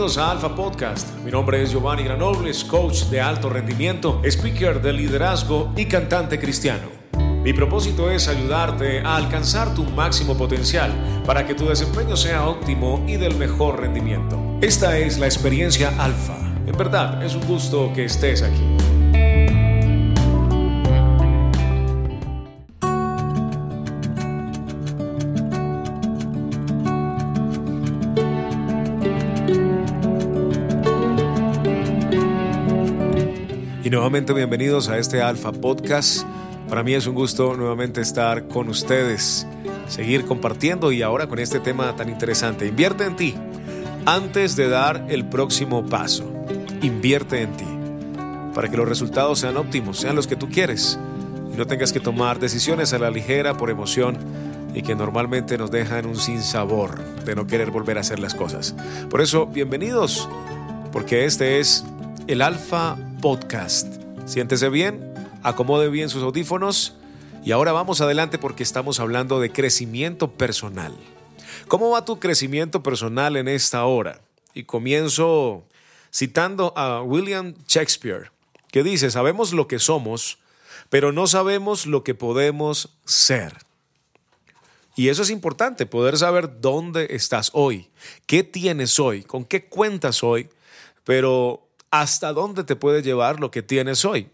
bienvenidos 0.00 0.26
a 0.26 0.30
Alfa 0.30 0.54
Podcast. 0.54 1.14
Mi 1.26 1.30
nombre 1.30 1.62
es 1.62 1.72
Giovanni 1.72 2.04
Granobles, 2.04 2.64
coach 2.64 3.02
de 3.10 3.20
alto 3.20 3.50
rendimiento, 3.50 4.22
speaker 4.24 4.80
de 4.80 4.94
liderazgo 4.94 5.74
y 5.76 5.84
cantante 5.84 6.38
cristiano. 6.38 6.88
Mi 7.44 7.52
propósito 7.52 8.10
es 8.10 8.26
ayudarte 8.26 9.00
a 9.00 9.16
alcanzar 9.16 9.74
tu 9.74 9.84
máximo 9.84 10.38
potencial 10.38 10.90
para 11.26 11.46
que 11.46 11.54
tu 11.54 11.66
desempeño 11.66 12.16
sea 12.16 12.48
óptimo 12.48 13.04
y 13.06 13.18
del 13.18 13.36
mejor 13.36 13.78
rendimiento. 13.78 14.40
Esta 14.62 14.96
es 14.96 15.18
la 15.18 15.26
experiencia 15.26 15.90
Alfa. 15.98 16.38
En 16.64 16.78
verdad, 16.78 17.22
es 17.22 17.34
un 17.34 17.46
gusto 17.46 17.92
que 17.94 18.06
estés 18.06 18.42
aquí. 18.42 18.69
Nuevamente 34.00 34.32
bienvenidos 34.32 34.88
a 34.88 34.96
este 34.96 35.20
Alfa 35.20 35.52
Podcast. 35.52 36.22
Para 36.70 36.82
mí 36.82 36.94
es 36.94 37.06
un 37.06 37.14
gusto 37.14 37.54
nuevamente 37.54 38.00
estar 38.00 38.48
con 38.48 38.70
ustedes, 38.70 39.46
seguir 39.88 40.24
compartiendo 40.24 40.90
y 40.90 41.02
ahora 41.02 41.26
con 41.26 41.38
este 41.38 41.60
tema 41.60 41.94
tan 41.96 42.08
interesante. 42.08 42.66
Invierte 42.66 43.04
en 43.04 43.16
ti 43.16 43.34
antes 44.06 44.56
de 44.56 44.70
dar 44.70 45.04
el 45.10 45.26
próximo 45.26 45.84
paso. 45.84 46.24
Invierte 46.80 47.42
en 47.42 47.52
ti 47.58 47.66
para 48.54 48.70
que 48.70 48.78
los 48.78 48.88
resultados 48.88 49.40
sean 49.40 49.58
óptimos, 49.58 49.98
sean 49.98 50.16
los 50.16 50.26
que 50.26 50.34
tú 50.34 50.48
quieres 50.48 50.98
y 51.52 51.58
no 51.58 51.66
tengas 51.66 51.92
que 51.92 52.00
tomar 52.00 52.38
decisiones 52.38 52.94
a 52.94 52.98
la 52.98 53.10
ligera 53.10 53.58
por 53.58 53.68
emoción 53.68 54.16
y 54.74 54.80
que 54.80 54.94
normalmente 54.94 55.58
nos 55.58 55.70
dejan 55.70 56.06
un 56.06 56.16
sinsabor 56.16 56.98
de 57.26 57.34
no 57.34 57.46
querer 57.46 57.70
volver 57.70 57.98
a 57.98 58.00
hacer 58.00 58.18
las 58.18 58.34
cosas. 58.34 58.74
Por 59.10 59.20
eso, 59.20 59.44
bienvenidos, 59.44 60.26
porque 60.90 61.26
este 61.26 61.60
es 61.60 61.84
el 62.28 62.40
Alfa 62.40 62.96
Podcast. 63.20 64.02
Siéntese 64.24 64.68
bien, 64.68 65.14
acomode 65.42 65.88
bien 65.88 66.08
sus 66.08 66.22
audífonos 66.22 66.94
y 67.44 67.52
ahora 67.52 67.72
vamos 67.72 68.00
adelante 68.00 68.38
porque 68.38 68.62
estamos 68.62 69.00
hablando 69.00 69.40
de 69.40 69.52
crecimiento 69.52 70.32
personal. 70.32 70.94
¿Cómo 71.68 71.90
va 71.90 72.04
tu 72.04 72.18
crecimiento 72.18 72.82
personal 72.82 73.36
en 73.36 73.48
esta 73.48 73.84
hora? 73.84 74.20
Y 74.54 74.64
comienzo 74.64 75.64
citando 76.12 76.72
a 76.76 77.02
William 77.02 77.54
Shakespeare, 77.68 78.30
que 78.72 78.82
dice, 78.82 79.10
sabemos 79.10 79.52
lo 79.52 79.68
que 79.68 79.78
somos, 79.78 80.38
pero 80.88 81.12
no 81.12 81.26
sabemos 81.26 81.86
lo 81.86 82.02
que 82.02 82.14
podemos 82.14 82.90
ser. 83.04 83.54
Y 84.96 85.08
eso 85.08 85.22
es 85.22 85.30
importante, 85.30 85.86
poder 85.86 86.18
saber 86.18 86.60
dónde 86.60 87.08
estás 87.10 87.50
hoy, 87.52 87.88
qué 88.26 88.42
tienes 88.42 88.98
hoy, 88.98 89.22
con 89.22 89.44
qué 89.44 89.66
cuentas 89.66 90.22
hoy, 90.22 90.48
pero 91.04 91.69
hasta 91.90 92.32
dónde 92.32 92.64
te 92.64 92.76
puede 92.76 93.02
llevar 93.02 93.40
lo 93.40 93.50
que 93.50 93.62
tienes 93.62 94.04
hoy. 94.04 94.28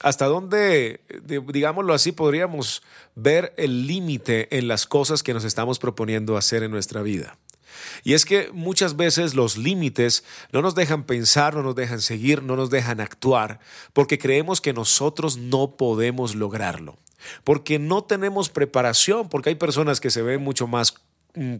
Hasta 0.00 0.26
dónde, 0.26 1.00
digámoslo 1.26 1.92
así, 1.92 2.12
podríamos 2.12 2.82
ver 3.16 3.52
el 3.56 3.86
límite 3.86 4.56
en 4.56 4.68
las 4.68 4.86
cosas 4.86 5.22
que 5.22 5.34
nos 5.34 5.44
estamos 5.44 5.78
proponiendo 5.78 6.36
hacer 6.36 6.62
en 6.62 6.70
nuestra 6.70 7.02
vida. 7.02 7.36
Y 8.04 8.14
es 8.14 8.24
que 8.24 8.50
muchas 8.52 8.96
veces 8.96 9.34
los 9.34 9.56
límites 9.56 10.24
no 10.52 10.62
nos 10.62 10.74
dejan 10.74 11.04
pensar, 11.04 11.54
no 11.54 11.62
nos 11.62 11.74
dejan 11.74 12.00
seguir, 12.00 12.42
no 12.42 12.56
nos 12.56 12.70
dejan 12.70 13.00
actuar, 13.00 13.60
porque 13.92 14.18
creemos 14.18 14.60
que 14.60 14.72
nosotros 14.72 15.36
no 15.36 15.76
podemos 15.76 16.34
lograrlo, 16.34 16.96
porque 17.44 17.78
no 17.78 18.04
tenemos 18.04 18.48
preparación, 18.48 19.28
porque 19.28 19.50
hay 19.50 19.56
personas 19.56 20.00
que 20.00 20.10
se 20.10 20.22
ven 20.22 20.42
mucho 20.42 20.66
más 20.66 20.94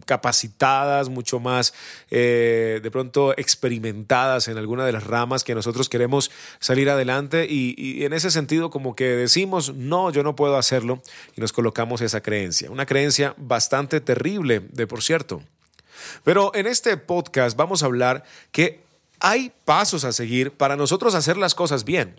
capacitadas, 0.05 1.09
mucho 1.09 1.39
más 1.39 1.73
eh, 2.09 2.79
de 2.81 2.91
pronto 2.91 3.33
experimentadas 3.37 4.47
en 4.47 4.57
alguna 4.57 4.85
de 4.85 4.91
las 4.91 5.05
ramas 5.05 5.43
que 5.43 5.55
nosotros 5.55 5.89
queremos 5.89 6.31
salir 6.59 6.89
adelante 6.89 7.47
y, 7.49 8.03
en 8.03 8.13
ese 8.13 8.31
sentido 8.31 8.69
como 8.69 8.95
que 8.95 9.05
decimos, 9.05 9.73
no, 9.75 10.11
yo 10.11 10.23
no 10.23 10.35
puedo 10.35 10.57
hacerlo 10.57 11.01
y 11.35 11.41
nos 11.41 11.53
colocamos 11.53 12.01
esa 12.01 12.21
creencia, 12.21 12.71
una 12.71 12.85
creencia 12.85 13.33
bastante 13.37 14.01
terrible 14.01 14.61
de 14.71 14.87
por 14.87 15.01
cierto. 15.01 15.41
Pero 16.23 16.51
en 16.55 16.67
este 16.67 16.95
podcast 16.97 17.57
vamos 17.57 17.83
a 17.83 17.87
hablar 17.87 18.23
que 18.51 18.88
hay 19.19 19.51
pasos 19.65 20.03
a 20.05 20.13
seguir 20.13 20.51
para 20.51 20.75
nosotros 20.75 21.13
hacer 21.13 21.37
las 21.37 21.55
cosas 21.55 21.83
bien. 21.83 22.15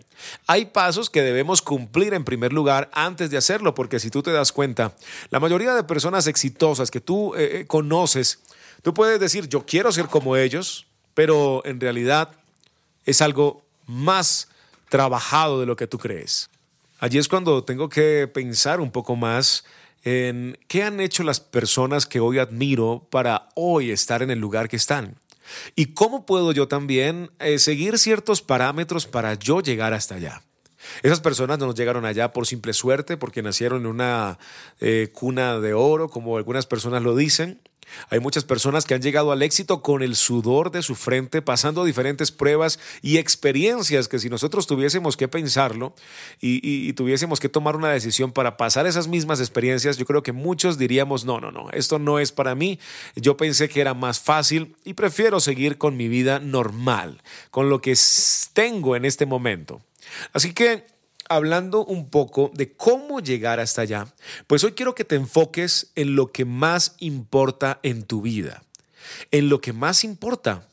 Hay 0.47 0.65
pasos 0.65 1.09
que 1.09 1.21
debemos 1.21 1.61
cumplir 1.61 2.13
en 2.13 2.23
primer 2.23 2.53
lugar 2.53 2.89
antes 2.93 3.29
de 3.31 3.37
hacerlo, 3.37 3.73
porque 3.73 3.99
si 3.99 4.09
tú 4.09 4.21
te 4.21 4.31
das 4.31 4.51
cuenta, 4.51 4.95
la 5.29 5.39
mayoría 5.39 5.73
de 5.73 5.83
personas 5.83 6.27
exitosas 6.27 6.91
que 6.91 7.01
tú 7.01 7.35
eh, 7.35 7.61
eh, 7.61 7.67
conoces, 7.67 8.39
tú 8.83 8.93
puedes 8.93 9.19
decir, 9.19 9.47
yo 9.47 9.65
quiero 9.65 9.91
ser 9.91 10.07
como 10.07 10.37
ellos, 10.37 10.85
pero 11.13 11.63
en 11.65 11.79
realidad 11.79 12.31
es 13.05 13.21
algo 13.21 13.63
más 13.87 14.47
trabajado 14.89 15.59
de 15.59 15.65
lo 15.65 15.75
que 15.75 15.87
tú 15.87 15.97
crees. 15.97 16.49
Allí 16.99 17.17
es 17.17 17.27
cuando 17.27 17.63
tengo 17.63 17.89
que 17.89 18.29
pensar 18.31 18.79
un 18.79 18.91
poco 18.91 19.15
más 19.15 19.65
en 20.03 20.57
qué 20.67 20.83
han 20.83 20.99
hecho 20.99 21.23
las 21.23 21.39
personas 21.39 22.05
que 22.05 22.19
hoy 22.19 22.37
admiro 22.37 23.07
para 23.09 23.49
hoy 23.55 23.91
estar 23.91 24.21
en 24.21 24.29
el 24.29 24.39
lugar 24.39 24.69
que 24.69 24.75
están. 24.75 25.15
¿Y 25.75 25.93
cómo 25.93 26.25
puedo 26.25 26.51
yo 26.51 26.67
también 26.67 27.31
eh, 27.39 27.59
seguir 27.59 27.97
ciertos 27.97 28.41
parámetros 28.41 29.05
para 29.05 29.33
yo 29.35 29.61
llegar 29.61 29.93
hasta 29.93 30.15
allá? 30.15 30.43
Esas 31.03 31.21
personas 31.21 31.59
no 31.59 31.67
nos 31.67 31.75
llegaron 31.75 32.05
allá 32.05 32.33
por 32.33 32.47
simple 32.47 32.73
suerte, 32.73 33.17
porque 33.17 33.41
nacieron 33.41 33.81
en 33.81 33.87
una 33.87 34.39
eh, 34.79 35.09
cuna 35.13 35.59
de 35.59 35.73
oro, 35.73 36.09
como 36.09 36.37
algunas 36.37 36.65
personas 36.65 37.03
lo 37.03 37.15
dicen. 37.15 37.61
Hay 38.09 38.19
muchas 38.19 38.43
personas 38.43 38.85
que 38.85 38.93
han 38.93 39.01
llegado 39.01 39.31
al 39.31 39.41
éxito 39.41 39.81
con 39.81 40.01
el 40.01 40.15
sudor 40.15 40.71
de 40.71 40.81
su 40.81 40.95
frente, 40.95 41.41
pasando 41.41 41.83
diferentes 41.83 42.31
pruebas 42.31 42.79
y 43.01 43.17
experiencias 43.17 44.07
que 44.07 44.19
si 44.19 44.29
nosotros 44.29 44.67
tuviésemos 44.67 45.17
que 45.17 45.27
pensarlo 45.27 45.93
y, 46.39 46.91
tuviésemos 46.93 47.39
que 47.39 47.49
tomar 47.49 47.75
una 47.75 47.89
decisión 47.89 48.31
para 48.31 48.57
pasar 48.57 48.85
esas 48.85 49.07
mismas 49.07 49.39
experiencias, 49.39 49.97
yo 49.97 50.05
creo 50.05 50.23
que 50.23 50.31
muchos 50.33 50.77
diríamos, 50.77 51.25
no, 51.25 51.39
no, 51.39 51.51
no, 51.51 51.69
esto 51.71 51.99
no 51.99 52.19
es 52.19 52.31
para 52.31 52.55
mí. 52.55 52.79
Yo 53.15 53.37
pensé 53.37 53.69
que 53.69 53.81
era 53.81 53.93
más 53.93 54.19
fácil 54.19 54.75
y 54.83 54.93
prefiero 54.93 55.39
seguir 55.39 55.77
con 55.77 55.97
mi 55.97 56.07
vida 56.07 56.39
normal, 56.39 57.21
con 57.49 57.69
lo 57.69 57.81
que 57.81 57.95
tengo 58.53 58.95
en 58.95 59.05
este 59.05 59.25
momento. 59.25 59.81
Así 60.33 60.53
que 60.53 60.85
hablando 61.35 61.85
un 61.85 62.09
poco 62.09 62.51
de 62.53 62.73
cómo 62.73 63.19
llegar 63.19 63.59
hasta 63.59 63.81
allá, 63.81 64.07
pues 64.47 64.63
hoy 64.63 64.73
quiero 64.73 64.95
que 64.95 65.05
te 65.05 65.15
enfoques 65.15 65.91
en 65.95 66.15
lo 66.15 66.31
que 66.31 66.45
más 66.45 66.95
importa 66.99 67.79
en 67.83 68.03
tu 68.03 68.21
vida, 68.21 68.63
en 69.31 69.49
lo 69.49 69.61
que 69.61 69.73
más 69.73 70.03
importa. 70.03 70.67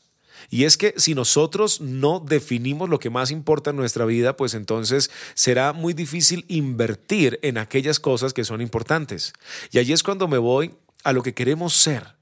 Y 0.49 0.63
es 0.63 0.77
que 0.77 0.93
si 0.97 1.13
nosotros 1.15 1.81
no 1.81 2.19
definimos 2.19 2.89
lo 2.89 2.99
que 2.99 3.09
más 3.09 3.29
importa 3.29 3.69
en 3.69 3.75
nuestra 3.75 4.05
vida, 4.05 4.35
pues 4.35 4.53
entonces 4.53 5.11
será 5.33 5.73
muy 5.73 5.93
difícil 5.93 6.45
invertir 6.47 7.39
en 7.43 7.57
aquellas 7.57 7.99
cosas 7.99 8.33
que 8.33 8.45
son 8.45 8.61
importantes. 8.61 9.33
Y 9.71 9.79
allí 9.79 9.93
es 9.93 10.01
cuando 10.01 10.27
me 10.27 10.37
voy 10.37 10.73
a 11.03 11.13
lo 11.13 11.23
que 11.23 11.33
queremos 11.33 11.73
ser. 11.73 12.15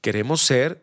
Queremos 0.00 0.40
ser 0.40 0.82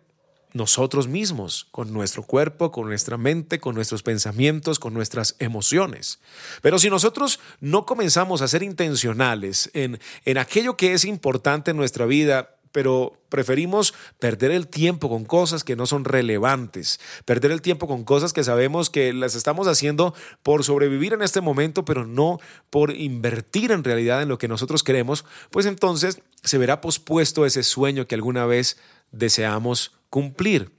nosotros 0.56 1.10
mismos, 1.10 1.68
con 1.72 1.92
nuestro 1.92 2.24
cuerpo, 2.24 2.72
con 2.72 2.88
nuestra 2.88 3.18
mente, 3.18 3.60
con 3.60 3.76
nuestros 3.76 4.04
pensamientos, 4.04 4.80
con 4.80 4.94
nuestras 4.94 5.36
emociones. 5.40 6.20
Pero 6.62 6.80
si 6.80 6.90
nosotros 6.90 7.42
no 7.60 7.86
comenzamos 7.86 8.42
a 8.42 8.48
ser 8.48 8.64
intencionales 8.64 9.70
en, 9.74 10.00
en 10.24 10.38
aquello 10.38 10.78
que 10.78 10.94
es 10.94 11.04
importante 11.04 11.72
en 11.72 11.78
nuestra 11.78 12.06
vida, 12.06 12.55
pero 12.76 13.18
preferimos 13.30 13.94
perder 14.20 14.52
el 14.52 14.68
tiempo 14.68 15.08
con 15.08 15.24
cosas 15.24 15.64
que 15.64 15.78
no 15.78 15.86
son 15.86 16.04
relevantes, 16.04 17.00
perder 17.24 17.52
el 17.52 17.62
tiempo 17.62 17.88
con 17.88 18.04
cosas 18.04 18.34
que 18.34 18.44
sabemos 18.44 18.90
que 18.90 19.14
las 19.14 19.36
estamos 19.36 19.70
haciendo 19.70 20.14
por 20.44 20.66
sobrevivir 20.66 21.14
en 21.14 21.22
este 21.22 21.40
momento, 21.40 21.86
pero 21.86 22.06
no 22.06 22.38
por 22.70 22.94
invertir 22.94 23.72
en 23.72 23.86
realidad 23.86 24.22
en 24.22 24.28
lo 24.28 24.38
que 24.38 24.50
nosotros 24.50 24.84
queremos, 24.84 25.24
pues 25.52 25.66
entonces 25.68 26.20
se 26.44 26.58
verá 26.58 26.82
pospuesto 26.82 27.46
ese 27.46 27.64
sueño 27.64 28.08
que 28.08 28.16
alguna 28.16 28.46
vez 28.46 28.76
deseamos 29.14 29.94
cumplir. 30.10 30.74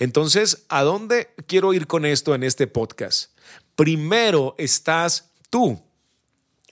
Entonces, 0.00 0.64
¿a 0.68 0.82
dónde 0.82 1.28
quiero 1.46 1.74
ir 1.74 1.86
con 1.86 2.06
esto 2.06 2.34
en 2.34 2.42
este 2.42 2.66
podcast? 2.66 3.30
Primero 3.76 4.56
estás 4.58 5.30
tú. 5.48 5.80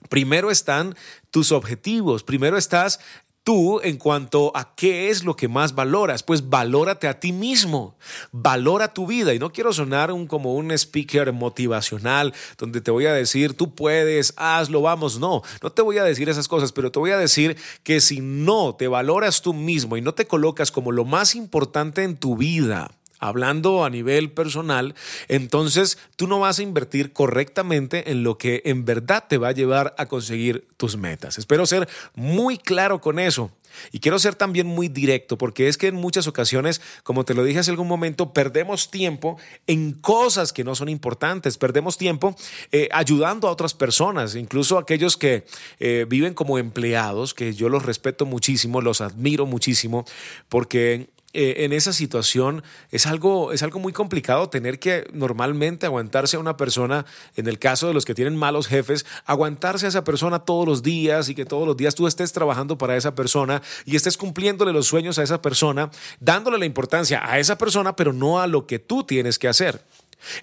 Primero 0.09 0.51
están 0.51 0.95
tus 1.31 1.51
objetivos. 1.51 2.23
Primero 2.23 2.57
estás 2.57 2.99
tú 3.45 3.79
en 3.83 3.97
cuanto 3.97 4.51
a 4.55 4.75
qué 4.75 5.09
es 5.09 5.23
lo 5.23 5.35
que 5.35 5.47
más 5.47 5.75
valoras, 5.75 6.23
pues 6.23 6.49
valórate 6.49 7.07
a 7.07 7.19
ti 7.19 7.31
mismo, 7.31 7.95
valora 8.31 8.91
tu 8.91 9.05
vida. 9.05 9.35
Y 9.35 9.39
no 9.39 9.53
quiero 9.53 9.71
sonar 9.71 10.11
un, 10.11 10.25
como 10.25 10.55
un 10.55 10.71
speaker 10.71 11.31
motivacional 11.31 12.33
donde 12.57 12.81
te 12.81 12.89
voy 12.89 13.05
a 13.05 13.13
decir, 13.13 13.53
tú 13.53 13.75
puedes, 13.75 14.33
hazlo, 14.35 14.81
vamos. 14.81 15.19
No, 15.19 15.43
no 15.61 15.71
te 15.71 15.83
voy 15.83 15.99
a 15.99 16.03
decir 16.03 16.27
esas 16.27 16.47
cosas, 16.47 16.71
pero 16.71 16.91
te 16.91 16.97
voy 16.97 17.11
a 17.11 17.19
decir 17.19 17.55
que 17.83 18.01
si 18.01 18.19
no 18.19 18.73
te 18.73 18.87
valoras 18.87 19.43
tú 19.43 19.53
mismo 19.53 19.95
y 19.95 20.01
no 20.01 20.15
te 20.15 20.25
colocas 20.25 20.71
como 20.71 20.91
lo 20.91 21.05
más 21.05 21.35
importante 21.35 22.01
en 22.01 22.17
tu 22.17 22.35
vida, 22.35 22.89
hablando 23.19 23.85
a 23.85 23.89
nivel 23.89 24.31
personal, 24.31 24.95
entonces 25.27 25.97
tú 26.15 26.27
no 26.27 26.39
vas 26.39 26.59
a 26.59 26.63
invertir 26.63 27.13
correctamente 27.13 28.11
en 28.11 28.23
lo 28.23 28.37
que 28.37 28.61
en 28.65 28.85
verdad 28.85 29.25
te 29.27 29.37
va 29.37 29.49
a 29.49 29.53
llevar 29.53 29.95
a 29.97 30.05
conseguir 30.05 30.67
tus 30.77 30.97
metas. 30.97 31.37
Espero 31.37 31.65
ser 31.65 31.87
muy 32.13 32.57
claro 32.57 33.01
con 33.01 33.19
eso. 33.19 33.51
Y 33.91 33.99
quiero 33.99 34.19
ser 34.19 34.35
también 34.35 34.67
muy 34.67 34.87
directo, 34.87 35.37
porque 35.37 35.67
es 35.67 35.77
que 35.77 35.87
en 35.87 35.95
muchas 35.95 36.27
ocasiones, 36.27 36.81
como 37.03 37.25
te 37.25 37.33
lo 37.33 37.43
dije 37.43 37.59
hace 37.59 37.71
algún 37.71 37.87
momento, 37.87 38.33
perdemos 38.33 38.89
tiempo 38.89 39.37
en 39.67 39.93
cosas 39.93 40.53
que 40.53 40.63
no 40.63 40.75
son 40.75 40.89
importantes, 40.89 41.57
perdemos 41.57 41.97
tiempo 41.97 42.35
eh, 42.71 42.89
ayudando 42.91 43.47
a 43.47 43.51
otras 43.51 43.73
personas, 43.73 44.35
incluso 44.35 44.77
aquellos 44.77 45.17
que 45.17 45.45
eh, 45.79 46.05
viven 46.07 46.33
como 46.33 46.57
empleados, 46.57 47.33
que 47.33 47.53
yo 47.53 47.69
los 47.69 47.83
respeto 47.83 48.25
muchísimo, 48.25 48.81
los 48.81 49.01
admiro 49.01 49.45
muchísimo, 49.45 50.05
porque 50.49 51.09
eh, 51.37 51.65
en 51.65 51.73
esa 51.73 51.91
situación 51.91 52.63
es 52.91 53.05
algo, 53.05 53.51
es 53.51 53.61
algo 53.61 53.77
muy 53.79 53.91
complicado 53.91 54.47
tener 54.49 54.79
que 54.79 55.05
normalmente 55.11 55.85
aguantarse 55.85 56.37
a 56.37 56.39
una 56.39 56.55
persona, 56.55 57.05
en 57.35 57.47
el 57.47 57.59
caso 57.59 57.87
de 57.87 57.93
los 57.93 58.05
que 58.05 58.15
tienen 58.15 58.37
malos 58.37 58.67
jefes, 58.67 59.05
aguantarse 59.25 59.85
a 59.85 59.89
esa 59.89 60.05
persona 60.05 60.39
todos 60.39 60.65
los 60.65 60.81
días 60.81 61.27
y 61.27 61.35
que 61.35 61.43
todos 61.43 61.67
los 61.67 61.75
días 61.75 61.93
tú 61.93 62.07
estés 62.07 62.31
trabajando 62.31 62.77
para 62.77 62.95
esa 62.95 63.15
persona 63.15 63.61
y 63.83 63.97
estés 63.97 64.15
cumpliéndole 64.15 64.71
los 64.71 64.87
sueños 64.87 65.19
a 65.19 65.23
esa 65.23 65.41
persona, 65.41 65.91
dándole 66.21 66.57
la 66.57 66.65
importancia 66.65 67.21
a 67.29 67.37
esa 67.37 67.57
persona, 67.57 67.97
pero 67.97 68.13
no 68.13 68.39
a 68.39 68.47
lo 68.47 68.65
que 68.65 68.79
tú 68.79 69.03
tienes 69.03 69.37
que 69.37 69.49
hacer. 69.49 69.83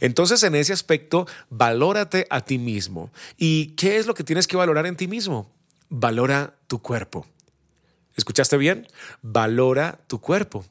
Entonces, 0.00 0.42
en 0.42 0.54
ese 0.54 0.74
aspecto, 0.74 1.26
valórate 1.48 2.26
a 2.28 2.42
ti 2.42 2.58
mismo. 2.58 3.10
¿Y 3.38 3.68
qué 3.76 3.96
es 3.96 4.06
lo 4.06 4.12
que 4.12 4.24
tienes 4.24 4.46
que 4.46 4.58
valorar 4.58 4.84
en 4.84 4.96
ti 4.96 5.08
mismo? 5.08 5.50
Valora 5.88 6.54
tu 6.66 6.82
cuerpo. 6.82 7.26
¿Escuchaste 8.14 8.58
bien? 8.58 8.86
Valora 9.22 9.98
tu 10.06 10.20
cuerpo. 10.20 10.66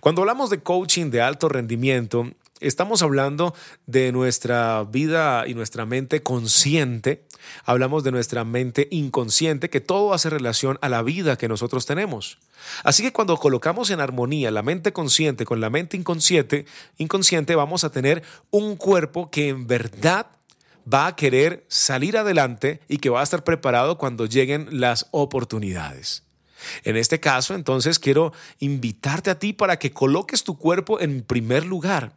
Cuando 0.00 0.22
hablamos 0.22 0.50
de 0.50 0.60
coaching 0.60 1.10
de 1.10 1.20
alto 1.20 1.48
rendimiento, 1.48 2.30
estamos 2.60 3.02
hablando 3.02 3.54
de 3.86 4.12
nuestra 4.12 4.84
vida 4.84 5.46
y 5.46 5.54
nuestra 5.54 5.86
mente 5.86 6.22
consciente, 6.22 7.24
hablamos 7.64 8.04
de 8.04 8.12
nuestra 8.12 8.44
mente 8.44 8.88
inconsciente, 8.90 9.70
que 9.70 9.80
todo 9.80 10.14
hace 10.14 10.30
relación 10.30 10.78
a 10.80 10.88
la 10.88 11.02
vida 11.02 11.36
que 11.36 11.48
nosotros 11.48 11.86
tenemos. 11.86 12.38
Así 12.82 13.02
que 13.02 13.12
cuando 13.12 13.36
colocamos 13.36 13.90
en 13.90 14.00
armonía 14.00 14.50
la 14.50 14.62
mente 14.62 14.92
consciente 14.92 15.44
con 15.44 15.60
la 15.60 15.70
mente 15.70 15.96
inconsciente, 15.96 16.66
inconsciente 16.96 17.54
vamos 17.54 17.84
a 17.84 17.90
tener 17.90 18.22
un 18.50 18.76
cuerpo 18.76 19.30
que 19.30 19.48
en 19.48 19.66
verdad 19.66 20.26
va 20.92 21.06
a 21.06 21.16
querer 21.16 21.64
salir 21.68 22.16
adelante 22.16 22.80
y 22.88 22.98
que 22.98 23.10
va 23.10 23.20
a 23.20 23.24
estar 23.24 23.44
preparado 23.44 23.98
cuando 23.98 24.26
lleguen 24.26 24.68
las 24.80 25.06
oportunidades. 25.10 26.23
En 26.84 26.96
este 26.96 27.20
caso, 27.20 27.54
entonces, 27.54 27.98
quiero 27.98 28.32
invitarte 28.58 29.30
a 29.30 29.38
ti 29.38 29.52
para 29.52 29.78
que 29.78 29.92
coloques 29.92 30.44
tu 30.44 30.58
cuerpo 30.58 31.00
en 31.00 31.22
primer 31.22 31.64
lugar 31.64 32.12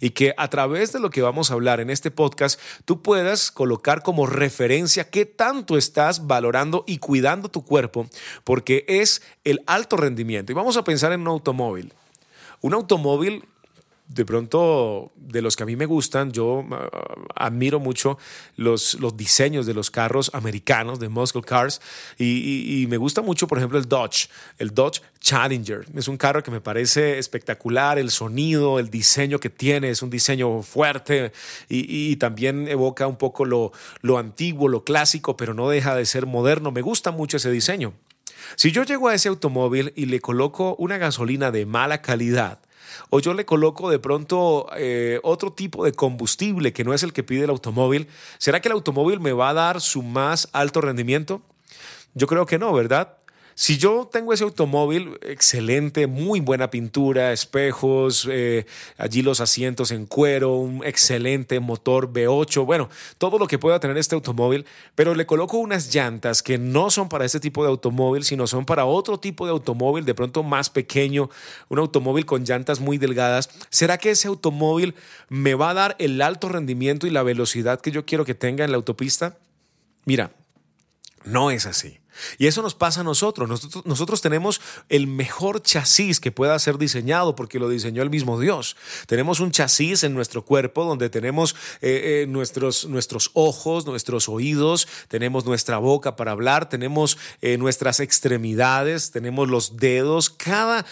y 0.00 0.10
que 0.10 0.34
a 0.36 0.48
través 0.48 0.92
de 0.92 1.00
lo 1.00 1.10
que 1.10 1.22
vamos 1.22 1.50
a 1.50 1.54
hablar 1.54 1.80
en 1.80 1.90
este 1.90 2.10
podcast, 2.10 2.60
tú 2.84 3.02
puedas 3.02 3.50
colocar 3.50 4.02
como 4.02 4.26
referencia 4.26 5.08
qué 5.10 5.24
tanto 5.26 5.76
estás 5.76 6.26
valorando 6.26 6.84
y 6.86 6.98
cuidando 6.98 7.48
tu 7.48 7.64
cuerpo, 7.64 8.08
porque 8.44 8.84
es 8.88 9.22
el 9.44 9.62
alto 9.66 9.96
rendimiento. 9.96 10.52
Y 10.52 10.54
vamos 10.54 10.76
a 10.76 10.84
pensar 10.84 11.12
en 11.12 11.22
un 11.22 11.28
automóvil. 11.28 11.92
Un 12.60 12.74
automóvil 12.74 13.44
de 14.08 14.24
pronto, 14.24 15.12
de 15.16 15.42
los 15.42 15.56
que 15.56 15.64
a 15.64 15.66
mí 15.66 15.74
me 15.74 15.86
gustan, 15.86 16.30
yo 16.30 16.64
ah, 16.70 16.88
admiro 17.34 17.80
mucho 17.80 18.18
los, 18.56 18.94
los 19.00 19.16
diseños 19.16 19.66
de 19.66 19.74
los 19.74 19.90
carros 19.90 20.30
americanos, 20.32 21.00
de 21.00 21.08
muscle 21.08 21.42
cars, 21.42 21.80
y, 22.18 22.86
me 22.88 22.98
gusta 22.98 23.20
mucho, 23.20 23.48
por 23.48 23.58
ejemplo, 23.58 23.78
el 23.78 23.88
Dodge, 23.88 24.28
el 24.58 24.72
Dodge 24.72 25.02
Challenger. 25.20 25.86
Es 25.96 26.06
un 26.06 26.16
carro 26.16 26.42
que 26.42 26.52
me 26.52 26.60
parece 26.60 27.18
espectacular, 27.18 27.98
el 27.98 28.10
sonido, 28.10 28.78
el 28.78 28.90
diseño 28.90 29.40
que 29.40 29.50
tiene, 29.50 29.90
es 29.90 30.02
un 30.02 30.10
diseño 30.10 30.62
fuerte 30.62 31.32
y, 31.68 32.16
también 32.16 32.68
evoca 32.68 33.06
un 33.06 33.16
poco 33.16 33.44
lo, 33.44 33.72
lo 34.00 34.18
antiguo, 34.18 34.68
lo 34.68 34.84
clásico, 34.84 35.36
pero 35.36 35.52
no 35.52 35.68
deja 35.68 35.94
de 35.94 36.06
ser 36.06 36.26
moderno. 36.26 36.70
Me 36.70 36.80
gusta 36.80 37.10
mucho 37.10 37.36
ese 37.36 37.50
diseño. 37.50 37.92
Si 38.54 38.70
yo 38.70 38.84
llego 38.84 39.08
a 39.08 39.14
ese 39.14 39.28
automóvil 39.28 39.92
y 39.96 40.06
le 40.06 40.20
coloco 40.20 40.76
una 40.76 40.98
gasolina 40.98 41.50
de 41.50 41.66
mala 41.66 42.00
calidad, 42.00 42.60
o 43.10 43.20
yo 43.20 43.34
le 43.34 43.44
coloco 43.44 43.90
de 43.90 43.98
pronto 43.98 44.68
eh, 44.76 45.20
otro 45.22 45.52
tipo 45.52 45.84
de 45.84 45.92
combustible 45.92 46.72
que 46.72 46.84
no 46.84 46.94
es 46.94 47.02
el 47.02 47.12
que 47.12 47.22
pide 47.22 47.44
el 47.44 47.50
automóvil, 47.50 48.08
¿será 48.38 48.60
que 48.60 48.68
el 48.68 48.72
automóvil 48.72 49.20
me 49.20 49.32
va 49.32 49.50
a 49.50 49.54
dar 49.54 49.80
su 49.80 50.02
más 50.02 50.48
alto 50.52 50.80
rendimiento? 50.80 51.42
Yo 52.14 52.26
creo 52.26 52.46
que 52.46 52.58
no, 52.58 52.72
¿verdad? 52.72 53.18
Si 53.58 53.78
yo 53.78 54.06
tengo 54.12 54.34
ese 54.34 54.44
automóvil 54.44 55.18
excelente, 55.22 56.06
muy 56.06 56.40
buena 56.40 56.68
pintura, 56.68 57.32
espejos, 57.32 58.28
eh, 58.30 58.66
allí 58.98 59.22
los 59.22 59.40
asientos 59.40 59.92
en 59.92 60.04
cuero, 60.04 60.56
un 60.56 60.84
excelente 60.84 61.58
motor 61.58 62.12
V8, 62.12 62.66
bueno, 62.66 62.90
todo 63.16 63.38
lo 63.38 63.46
que 63.46 63.58
pueda 63.58 63.80
tener 63.80 63.96
este 63.96 64.14
automóvil, 64.14 64.66
pero 64.94 65.14
le 65.14 65.24
coloco 65.24 65.56
unas 65.56 65.94
llantas 65.94 66.42
que 66.42 66.58
no 66.58 66.90
son 66.90 67.08
para 67.08 67.24
este 67.24 67.40
tipo 67.40 67.62
de 67.62 67.70
automóvil, 67.70 68.24
sino 68.24 68.46
son 68.46 68.66
para 68.66 68.84
otro 68.84 69.18
tipo 69.18 69.46
de 69.46 69.52
automóvil, 69.52 70.04
de 70.04 70.14
pronto 70.14 70.42
más 70.42 70.68
pequeño, 70.68 71.30
un 71.70 71.78
automóvil 71.78 72.26
con 72.26 72.44
llantas 72.44 72.78
muy 72.78 72.98
delgadas, 72.98 73.48
¿será 73.70 73.96
que 73.96 74.10
ese 74.10 74.28
automóvil 74.28 74.94
me 75.30 75.54
va 75.54 75.70
a 75.70 75.74
dar 75.74 75.96
el 75.98 76.20
alto 76.20 76.50
rendimiento 76.50 77.06
y 77.06 77.10
la 77.10 77.22
velocidad 77.22 77.80
que 77.80 77.90
yo 77.90 78.04
quiero 78.04 78.26
que 78.26 78.34
tenga 78.34 78.66
en 78.66 78.70
la 78.72 78.76
autopista? 78.76 79.38
Mira, 80.04 80.30
no 81.24 81.50
es 81.50 81.64
así. 81.64 82.00
Y 82.38 82.46
eso 82.46 82.62
nos 82.62 82.74
pasa 82.74 83.00
a 83.00 83.04
nosotros. 83.04 83.48
nosotros. 83.84 84.20
tenemos 84.20 84.60
el 84.88 85.06
mejor 85.06 85.62
chasis 85.62 86.20
que 86.20 86.32
pueda 86.32 86.58
ser 86.58 86.78
diseñado 86.78 87.34
porque 87.34 87.58
lo 87.58 87.68
diseñó 87.68 88.02
el 88.02 88.10
mismo 88.10 88.38
Dios. 88.38 88.76
Tenemos 89.06 89.40
un 89.40 89.50
chasis 89.50 90.04
en 90.04 90.14
nuestro 90.14 90.44
cuerpo 90.44 90.84
donde 90.84 91.10
tenemos 91.10 91.54
eh, 91.80 92.22
eh, 92.22 92.26
nuestros, 92.28 92.86
nuestros 92.86 93.30
ojos, 93.34 93.86
nuestros 93.86 94.28
oídos, 94.28 94.88
tenemos 95.08 95.44
nuestra 95.44 95.78
boca 95.78 96.16
para 96.16 96.32
hablar, 96.32 96.68
tenemos 96.68 97.18
eh, 97.40 97.58
nuestras 97.58 98.00
extremidades, 98.00 99.10
tenemos 99.10 99.48
los 99.48 99.76
dedos. 99.76 100.30
Cada 100.30 100.84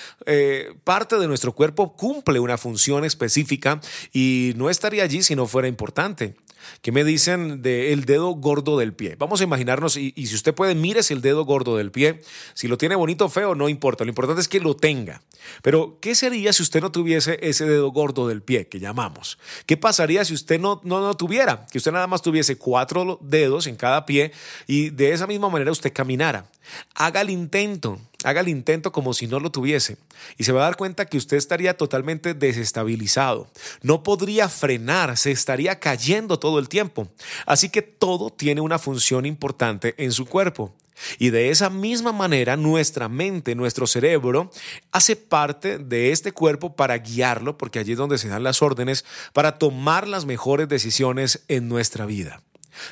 parte 0.84 1.18
de 1.18 1.28
nuestro 1.28 1.52
cuerpo 1.52 1.94
cumple 1.96 2.40
una 2.40 2.58
función 2.58 3.04
específica 3.04 3.80
y 4.12 4.52
no 4.56 4.70
estaría 4.70 5.04
allí 5.04 5.22
si 5.22 5.36
no 5.36 5.46
fuera 5.46 5.68
importante. 5.68 6.34
¿Qué 6.82 6.92
me 6.92 7.04
dicen 7.04 7.62
del 7.62 8.04
dedo 8.04 8.30
gordo 8.30 8.78
del 8.78 8.92
pie? 8.94 9.16
Vamos 9.18 9.40
a 9.40 9.44
imaginarnos, 9.44 9.96
y, 9.96 10.12
si 10.12 10.34
usted 10.34 10.54
puede, 10.54 10.74
mírese 10.74 11.14
el 11.14 11.20
dedo 11.20 11.44
gordo 11.44 11.76
del 11.76 11.90
pie. 11.90 12.20
Si 12.54 12.68
lo 12.68 12.78
tiene 12.78 12.94
bonito 12.94 13.26
o 13.26 13.28
feo, 13.28 13.54
no 13.54 13.68
importa. 13.68 14.04
Lo 14.04 14.10
importante 14.10 14.40
es 14.40 14.48
que 14.48 14.60
lo 14.60 14.76
tenga. 14.76 15.22
Pero, 15.62 15.98
¿qué 16.00 16.14
sería 16.14 16.52
si 16.52 16.62
usted 16.62 16.80
no 16.80 16.92
tuviese 16.92 17.38
ese 17.42 17.66
dedo 17.66 17.90
gordo 17.90 18.28
del 18.28 18.42
pie 18.42 18.68
que 18.68 18.80
llamamos? 18.80 19.38
¿Qué 19.66 19.76
pasaría 19.76 20.24
si 20.24 20.34
usted 20.34 20.60
no, 20.60 20.80
no, 20.84 21.00
no 21.00 21.14
tuviera? 21.14 21.66
Que 21.70 21.78
usted 21.78 21.92
nada 21.92 22.06
más 22.06 22.22
tuviese 22.22 22.56
cuatro 22.56 23.18
dedos 23.20 23.66
en 23.66 23.76
cada 23.76 24.06
pie 24.06 24.32
y 24.66 24.90
de 24.90 25.12
esa 25.12 25.26
misma 25.26 25.48
manera 25.48 25.70
usted 25.70 25.92
caminara. 25.92 26.46
Haga 26.94 27.20
el 27.20 27.30
intento, 27.30 28.00
haga 28.24 28.40
el 28.40 28.48
intento 28.48 28.90
como 28.90 29.14
si 29.14 29.26
no 29.26 29.38
lo 29.38 29.50
tuviese 29.50 29.96
y 30.36 30.44
se 30.44 30.52
va 30.52 30.62
a 30.62 30.64
dar 30.64 30.76
cuenta 30.76 31.06
que 31.06 31.18
usted 31.18 31.36
estaría 31.36 31.76
totalmente 31.76 32.34
desestabilizado. 32.34 33.48
No 33.82 34.02
podría 34.02 34.48
frenar, 34.48 35.16
se 35.16 35.30
estaría 35.30 35.78
cayendo 35.78 36.38
todo 36.38 36.58
el 36.58 36.68
tiempo. 36.68 37.08
Así 37.46 37.68
que 37.68 37.82
todo 37.82 38.30
tiene 38.30 38.60
una 38.60 38.78
función 38.78 39.26
importante 39.26 39.94
en 39.98 40.12
su 40.12 40.26
cuerpo. 40.26 40.74
Y 41.18 41.30
de 41.30 41.50
esa 41.50 41.70
misma 41.70 42.12
manera 42.12 42.56
nuestra 42.56 43.08
mente, 43.08 43.54
nuestro 43.54 43.86
cerebro, 43.86 44.50
hace 44.92 45.16
parte 45.16 45.78
de 45.78 46.12
este 46.12 46.32
cuerpo 46.32 46.76
para 46.76 46.98
guiarlo, 46.98 47.58
porque 47.58 47.78
allí 47.78 47.92
es 47.92 47.98
donde 47.98 48.18
se 48.18 48.28
dan 48.28 48.44
las 48.44 48.62
órdenes, 48.62 49.04
para 49.32 49.58
tomar 49.58 50.06
las 50.06 50.24
mejores 50.24 50.68
decisiones 50.68 51.44
en 51.48 51.68
nuestra 51.68 52.06
vida. 52.06 52.40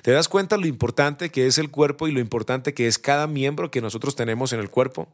¿Te 0.03 0.13
das 0.13 0.29
cuenta 0.29 0.57
lo 0.57 0.67
importante 0.67 1.31
que 1.31 1.47
es 1.47 1.59
el 1.59 1.71
cuerpo 1.71 2.09
y 2.09 2.13
lo 2.13 2.21
importante 2.21 2.75
que 2.75 2.87
es 2.87 2.99
cada 2.99 3.27
miembro 3.27 3.71
que 3.71 3.81
nosotros 3.81 4.17
tenemos 4.17 4.53
en 4.53 4.61
el 4.61 4.71
cuerpo? 4.71 5.09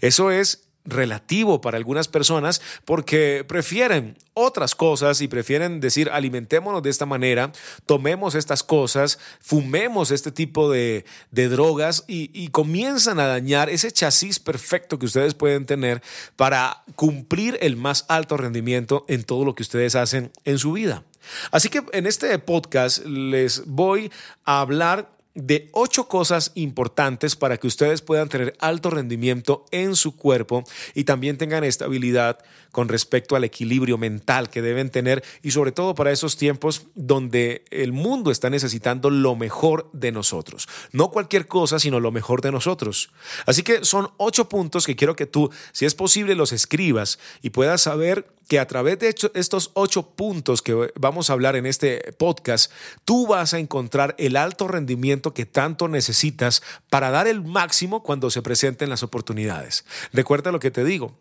Eso 0.00 0.30
es 0.30 0.64
relativo 0.84 1.60
para 1.60 1.76
algunas 1.76 2.08
personas 2.08 2.60
porque 2.84 3.44
prefieren 3.46 4.16
otras 4.34 4.74
cosas 4.74 5.20
y 5.20 5.28
prefieren 5.28 5.80
decir 5.80 6.10
alimentémonos 6.10 6.82
de 6.82 6.90
esta 6.90 7.06
manera, 7.06 7.52
tomemos 7.86 8.34
estas 8.34 8.62
cosas, 8.62 9.18
fumemos 9.40 10.10
este 10.10 10.32
tipo 10.32 10.70
de, 10.70 11.04
drogas 11.30 12.04
y, 12.08 12.48
comienzan 12.48 13.20
a 13.20 13.26
dañar 13.26 13.70
ese 13.70 13.92
chasis 13.92 14.38
perfecto 14.38 14.98
que 14.98 15.06
ustedes 15.06 15.34
pueden 15.34 15.66
tener 15.66 16.02
para 16.36 16.82
cumplir 16.96 17.58
el 17.60 17.76
más 17.76 18.04
alto 18.08 18.36
rendimiento 18.36 19.04
en 19.08 19.24
todo 19.24 19.44
lo 19.44 19.54
que 19.54 19.62
ustedes 19.62 19.94
hacen 19.94 20.32
en 20.44 20.58
su 20.58 20.72
vida. 20.72 21.04
Así 21.50 21.68
que 21.68 21.82
en 21.92 22.06
este 22.06 22.38
podcast 22.38 23.04
les 23.04 23.66
voy 23.66 24.10
a 24.44 24.60
hablar 24.60 25.08
de 25.34 25.70
ocho 25.72 26.08
cosas 26.08 26.52
importantes 26.54 27.36
para 27.36 27.56
que 27.56 27.66
ustedes 27.66 28.02
puedan 28.02 28.28
tener 28.28 28.54
alto 28.60 28.90
rendimiento 28.90 29.64
en 29.70 29.96
su 29.96 30.14
cuerpo 30.14 30.64
y 30.94 31.04
también 31.04 31.38
tengan 31.38 31.64
estabilidad 31.64 32.38
con 32.70 32.88
respecto 32.88 33.34
al 33.34 33.44
equilibrio 33.44 33.96
mental 33.98 34.50
que 34.50 34.62
deben 34.62 34.90
tener 34.90 35.24
y 35.42 35.52
sobre 35.52 35.72
todo 35.72 35.94
para 35.94 36.12
esos 36.12 36.36
tiempos 36.36 36.86
donde 36.94 37.64
el 37.70 37.92
mundo 37.92 38.30
está 38.30 38.50
necesitando 38.50 39.10
lo 39.10 39.34
mejor 39.34 39.88
de 39.92 40.12
nosotros. 40.12 40.68
No 40.92 41.10
cualquier 41.10 41.46
cosa, 41.46 41.78
sino 41.78 42.00
lo 42.00 42.12
mejor 42.12 42.42
de 42.42 42.52
nosotros. 42.52 43.10
Así 43.46 43.62
que 43.62 43.84
son 43.84 44.10
ocho 44.18 44.48
puntos 44.48 44.86
que 44.86 44.96
quiero 44.96 45.16
que 45.16 45.26
tú, 45.26 45.50
si 45.72 45.86
es 45.86 45.94
posible, 45.94 46.34
los 46.34 46.52
escribas 46.52 47.18
y 47.40 47.50
puedas 47.50 47.82
saber 47.82 48.26
que 48.52 48.58
a 48.58 48.66
través 48.66 48.98
de 48.98 49.14
estos 49.32 49.70
ocho 49.72 50.10
puntos 50.10 50.60
que 50.60 50.92
vamos 50.94 51.30
a 51.30 51.32
hablar 51.32 51.56
en 51.56 51.64
este 51.64 52.12
podcast, 52.18 52.70
tú 53.06 53.26
vas 53.26 53.54
a 53.54 53.58
encontrar 53.58 54.14
el 54.18 54.36
alto 54.36 54.68
rendimiento 54.68 55.32
que 55.32 55.46
tanto 55.46 55.88
necesitas 55.88 56.62
para 56.90 57.10
dar 57.10 57.26
el 57.26 57.42
máximo 57.42 58.02
cuando 58.02 58.28
se 58.28 58.42
presenten 58.42 58.90
las 58.90 59.02
oportunidades. 59.02 59.86
Recuerda 60.12 60.52
lo 60.52 60.60
que 60.60 60.70
te 60.70 60.84
digo, 60.84 61.18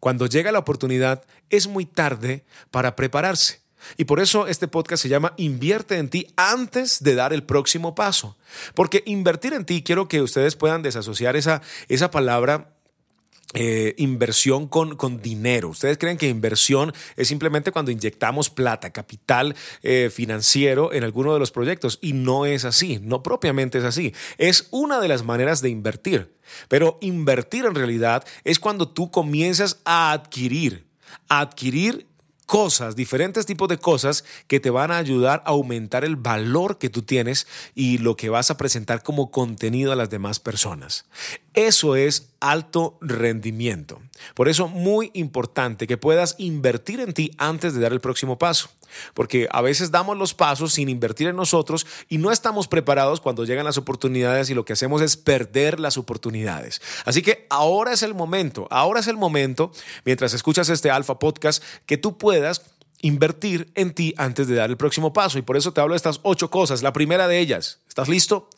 cuando 0.00 0.24
llega 0.24 0.52
la 0.52 0.58
oportunidad 0.58 1.22
es 1.50 1.68
muy 1.68 1.84
tarde 1.84 2.46
para 2.70 2.96
prepararse. 2.96 3.60
Y 3.98 4.04
por 4.06 4.18
eso 4.18 4.46
este 4.46 4.66
podcast 4.66 5.02
se 5.02 5.10
llama 5.10 5.34
Invierte 5.36 5.98
en 5.98 6.08
ti 6.08 6.28
antes 6.34 7.02
de 7.02 7.14
dar 7.14 7.34
el 7.34 7.42
próximo 7.42 7.94
paso. 7.94 8.38
Porque 8.74 9.02
invertir 9.04 9.52
en 9.52 9.66
ti, 9.66 9.82
quiero 9.82 10.08
que 10.08 10.22
ustedes 10.22 10.56
puedan 10.56 10.80
desasociar 10.80 11.36
esa, 11.36 11.60
esa 11.88 12.10
palabra 12.10 12.73
eh, 13.52 13.94
inversión 13.98 14.66
con, 14.66 14.96
con, 14.96 15.20
dinero. 15.20 15.68
Ustedes 15.68 15.98
creen 15.98 16.16
que 16.16 16.28
inversión 16.28 16.92
es 17.16 17.28
simplemente 17.28 17.70
cuando 17.70 17.90
inyectamos 17.90 18.50
plata, 18.50 18.90
capital 18.90 19.54
eh, 19.82 20.10
financiero 20.12 20.92
en 20.92 21.04
alguno 21.04 21.32
de 21.34 21.38
los 21.38 21.50
proyectos 21.50 21.98
y 22.00 22.14
no 22.14 22.46
es 22.46 22.64
así, 22.64 22.98
no 23.02 23.22
propiamente 23.22 23.78
es 23.78 23.84
así. 23.84 24.14
Es 24.38 24.68
una 24.70 25.00
de 25.00 25.08
las 25.08 25.24
maneras 25.24 25.60
de 25.60 25.70
invertir, 25.70 26.34
pero 26.68 26.98
invertir 27.00 27.66
en 27.66 27.74
realidad 27.74 28.24
es 28.44 28.58
cuando 28.58 28.88
tú 28.88 29.10
comienzas 29.10 29.80
a 29.84 30.12
adquirir, 30.12 30.86
a 31.28 31.40
adquirir 31.40 32.06
cosas, 32.46 32.96
diferentes 32.96 33.46
tipos 33.46 33.68
de 33.68 33.78
cosas 33.78 34.24
que 34.46 34.60
te 34.60 34.70
van 34.70 34.90
a 34.90 34.98
ayudar 34.98 35.42
a 35.46 35.50
aumentar 35.50 36.04
el 36.04 36.16
valor 36.16 36.78
que 36.78 36.90
tú 36.90 37.02
tienes 37.02 37.46
y 37.74 37.98
lo 37.98 38.16
que 38.16 38.28
vas 38.28 38.50
a 38.50 38.56
presentar 38.56 39.02
como 39.02 39.30
contenido 39.30 39.92
a 39.92 39.96
las 39.96 40.10
demás 40.10 40.40
personas. 40.40 41.06
Eso 41.54 41.96
es 41.96 42.30
alto 42.40 42.98
rendimiento. 43.00 44.00
Por 44.34 44.48
eso 44.48 44.68
muy 44.68 45.10
importante 45.14 45.86
que 45.86 45.96
puedas 45.96 46.34
invertir 46.38 47.00
en 47.00 47.12
ti 47.12 47.30
antes 47.38 47.74
de 47.74 47.80
dar 47.80 47.92
el 47.92 48.00
próximo 48.00 48.38
paso. 48.38 48.68
Porque 49.14 49.48
a 49.50 49.60
veces 49.62 49.90
damos 49.90 50.16
los 50.16 50.34
pasos 50.34 50.72
sin 50.72 50.88
invertir 50.88 51.28
en 51.28 51.36
nosotros 51.36 51.86
y 52.08 52.18
no 52.18 52.30
estamos 52.30 52.68
preparados 52.68 53.20
cuando 53.20 53.44
llegan 53.44 53.64
las 53.64 53.78
oportunidades 53.78 54.50
y 54.50 54.54
lo 54.54 54.64
que 54.64 54.72
hacemos 54.72 55.02
es 55.02 55.16
perder 55.16 55.80
las 55.80 55.98
oportunidades. 55.98 56.80
Así 57.04 57.22
que 57.22 57.46
ahora 57.50 57.92
es 57.92 58.02
el 58.02 58.14
momento, 58.14 58.68
ahora 58.70 59.00
es 59.00 59.06
el 59.06 59.16
momento, 59.16 59.72
mientras 60.04 60.34
escuchas 60.34 60.68
este 60.68 60.90
Alfa 60.90 61.18
Podcast, 61.18 61.62
que 61.86 61.98
tú 61.98 62.18
puedas 62.18 62.62
invertir 63.00 63.70
en 63.74 63.92
ti 63.92 64.14
antes 64.16 64.48
de 64.48 64.54
dar 64.54 64.70
el 64.70 64.76
próximo 64.76 65.12
paso. 65.12 65.38
Y 65.38 65.42
por 65.42 65.56
eso 65.56 65.72
te 65.72 65.80
hablo 65.80 65.92
de 65.92 65.98
estas 65.98 66.20
ocho 66.22 66.50
cosas. 66.50 66.82
La 66.82 66.92
primera 66.92 67.28
de 67.28 67.38
ellas, 67.38 67.80
¿estás 67.86 68.08
listo? 68.08 68.48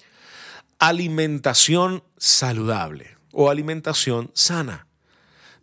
alimentación 0.79 2.03
saludable 2.17 3.17
o 3.33 3.51
alimentación 3.51 4.31
sana. 4.35 4.87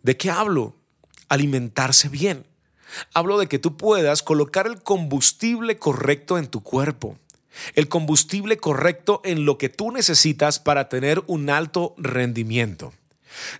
¿De 0.02 0.16
qué 0.16 0.30
hablo? 0.30 0.76
Alimentarse 1.28 2.08
bien. 2.08 2.46
Hablo 3.12 3.38
de 3.38 3.46
que 3.46 3.58
tú 3.58 3.76
puedas 3.76 4.22
colocar 4.22 4.66
el 4.66 4.82
combustible 4.82 5.78
correcto 5.78 6.38
en 6.38 6.46
tu 6.46 6.62
cuerpo, 6.62 7.16
el 7.74 7.88
combustible 7.88 8.56
correcto 8.56 9.20
en 9.24 9.44
lo 9.44 9.58
que 9.58 9.68
tú 9.68 9.90
necesitas 9.90 10.58
para 10.58 10.88
tener 10.88 11.22
un 11.26 11.50
alto 11.50 11.94
rendimiento. 11.98 12.92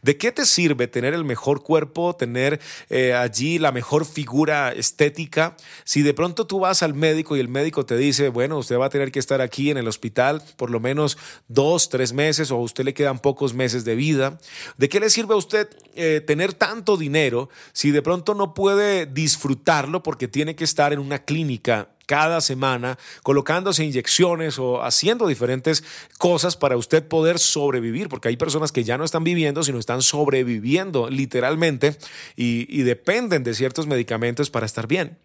¿De 0.02 0.16
qué 0.16 0.32
te 0.32 0.46
sirve 0.46 0.86
tener 0.86 1.14
el 1.14 1.24
mejor 1.24 1.62
cuerpo, 1.62 2.14
tener 2.14 2.60
eh, 2.90 3.14
allí 3.14 3.58
la 3.58 3.72
mejor 3.72 4.04
figura 4.04 4.72
estética, 4.72 5.56
si 5.84 6.02
de 6.02 6.14
pronto 6.14 6.46
tú 6.46 6.60
vas 6.60 6.82
al 6.82 6.94
médico 6.94 7.36
y 7.36 7.40
el 7.40 7.48
médico 7.48 7.86
te 7.86 7.96
dice, 7.96 8.28
bueno, 8.28 8.58
usted 8.58 8.78
va 8.78 8.86
a 8.86 8.90
tener 8.90 9.12
que 9.12 9.18
estar 9.18 9.40
aquí 9.40 9.70
en 9.70 9.78
el 9.78 9.88
hospital 9.88 10.42
por 10.56 10.70
lo 10.70 10.80
menos 10.80 11.18
dos, 11.48 11.88
tres 11.88 12.12
meses 12.12 12.50
o 12.50 12.56
a 12.56 12.60
usted 12.60 12.84
le 12.84 12.94
quedan 12.94 13.18
pocos 13.18 13.54
meses 13.54 13.84
de 13.84 13.94
vida? 13.94 14.38
¿De 14.76 14.88
qué 14.88 15.00
le 15.00 15.10
sirve 15.10 15.34
a 15.34 15.38
usted 15.38 15.68
eh, 15.94 16.20
tener 16.26 16.54
tanto 16.54 16.96
dinero 16.96 17.48
si 17.72 17.90
de 17.90 18.02
pronto 18.02 18.34
no 18.34 18.54
puede 18.54 19.06
disfrutarlo 19.06 20.02
porque 20.02 20.28
tiene 20.28 20.56
que 20.56 20.64
estar 20.64 20.92
en 20.92 20.98
una 20.98 21.24
clínica 21.24 21.93
cada 22.06 22.40
semana, 22.40 22.98
colocándose 23.22 23.84
inyecciones 23.84 24.58
o 24.58 24.82
haciendo 24.82 25.26
diferentes 25.26 25.84
cosas 26.18 26.56
para 26.56 26.76
usted 26.76 27.06
poder 27.06 27.38
sobrevivir, 27.38 28.08
porque 28.08 28.28
hay 28.28 28.36
personas 28.36 28.72
que 28.72 28.84
ya 28.84 28.98
no 28.98 29.04
están 29.04 29.24
viviendo, 29.24 29.62
sino 29.62 29.78
están 29.78 30.02
sobreviviendo 30.02 31.08
literalmente 31.08 31.96
y, 32.36 32.84
dependen 32.84 33.44
de 33.44 33.54
ciertos 33.54 33.86
medicamentos 33.86 34.50
para 34.50 34.66
estar 34.66 34.86
bien. 34.86 35.16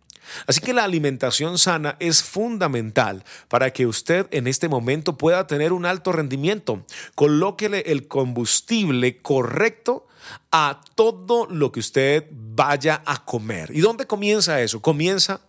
Así 0.47 0.61
que 0.61 0.73
la 0.73 0.83
alimentación 0.83 1.57
sana 1.57 1.97
es 1.99 2.23
fundamental 2.23 3.23
para 3.49 3.71
que 3.71 3.85
usted 3.85 4.27
en 4.31 4.47
este 4.47 4.69
momento 4.69 5.17
pueda 5.17 5.45
tener 5.47 5.73
un 5.73 5.85
alto 5.85 6.11
rendimiento. 6.11 6.85
Colóquele 7.15 7.79
el 7.87 8.07
combustible 8.07 9.17
correcto 9.21 10.07
a 10.51 10.81
todo 10.95 11.47
lo 11.47 11.71
que 11.71 11.79
usted 11.79 12.25
vaya 12.31 13.01
a 13.05 13.25
comer. 13.25 13.71
¿Y 13.73 13.81
dónde 13.81 14.05
comienza 14.05 14.61
eso? 14.61 14.81
Comienza 14.81 15.41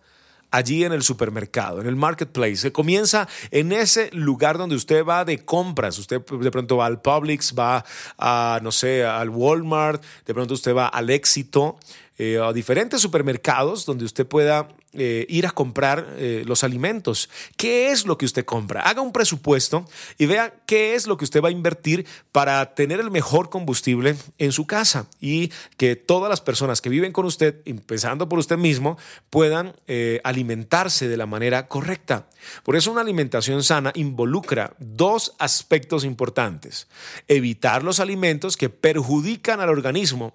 allí 0.51 0.83
en 0.83 0.91
el 0.91 1.01
supermercado, 1.01 1.81
en 1.81 1.87
el 1.87 1.95
marketplace. 1.95 2.57
Se 2.57 2.71
comienza 2.71 3.27
en 3.49 3.71
ese 3.71 4.09
lugar 4.11 4.57
donde 4.57 4.75
usted 4.75 5.03
va 5.03 5.25
de 5.25 5.43
compras. 5.43 5.97
Usted 5.97 6.21
de 6.21 6.51
pronto 6.51 6.77
va 6.77 6.85
al 6.85 7.01
Publix, 7.01 7.55
va 7.57 7.83
a, 8.17 8.59
no 8.61 8.71
sé, 8.71 9.05
al 9.05 9.29
Walmart, 9.29 10.03
de 10.25 10.33
pronto 10.33 10.53
usted 10.53 10.75
va 10.75 10.87
al 10.87 11.09
Éxito, 11.09 11.77
eh, 12.17 12.37
a 12.37 12.53
diferentes 12.53 13.01
supermercados 13.01 13.85
donde 13.85 14.05
usted 14.05 14.27
pueda 14.27 14.67
eh, 14.93 15.25
ir 15.29 15.47
a 15.47 15.51
comprar 15.51 16.15
eh, 16.17 16.43
los 16.45 16.65
alimentos. 16.65 17.29
¿Qué 17.55 17.91
es 17.91 18.05
lo 18.05 18.17
que 18.17 18.25
usted 18.25 18.43
compra? 18.43 18.81
Haga 18.81 19.01
un 19.01 19.13
presupuesto 19.13 19.87
y 20.17 20.25
vea 20.25 20.53
qué 20.65 20.95
es 20.95 21.07
lo 21.07 21.15
que 21.15 21.23
usted 21.23 21.41
va 21.41 21.47
a 21.47 21.51
invertir 21.51 22.05
para 22.33 22.75
tener 22.75 22.99
el 22.99 23.09
mejor 23.09 23.49
combustible 23.49 24.17
en 24.37 24.51
su 24.51 24.67
casa 24.67 25.07
y 25.21 25.51
que 25.77 25.95
todas 25.95 26.29
las 26.29 26.41
personas 26.41 26.81
que 26.81 26.89
viven 26.89 27.13
con 27.13 27.25
usted, 27.25 27.61
empezando 27.63 28.27
por 28.27 28.39
usted 28.39 28.57
mismo, 28.57 28.97
puedan 29.29 29.75
eh, 29.87 30.19
alimentarse 30.25 31.07
de 31.07 31.17
la 31.17 31.25
manera 31.25 31.67
correcta. 31.67 32.27
Por 32.63 32.75
eso 32.75 32.91
una 32.91 33.01
alimentación 33.01 33.63
sana 33.63 33.93
involucra 33.95 34.73
dos 34.79 35.35
aspectos 35.39 36.03
importantes. 36.03 36.87
Evitar 37.27 37.83
los 37.83 37.99
alimentos 37.99 38.57
que 38.57 38.69
perjudican 38.69 39.61
al 39.61 39.69
organismo 39.69 40.33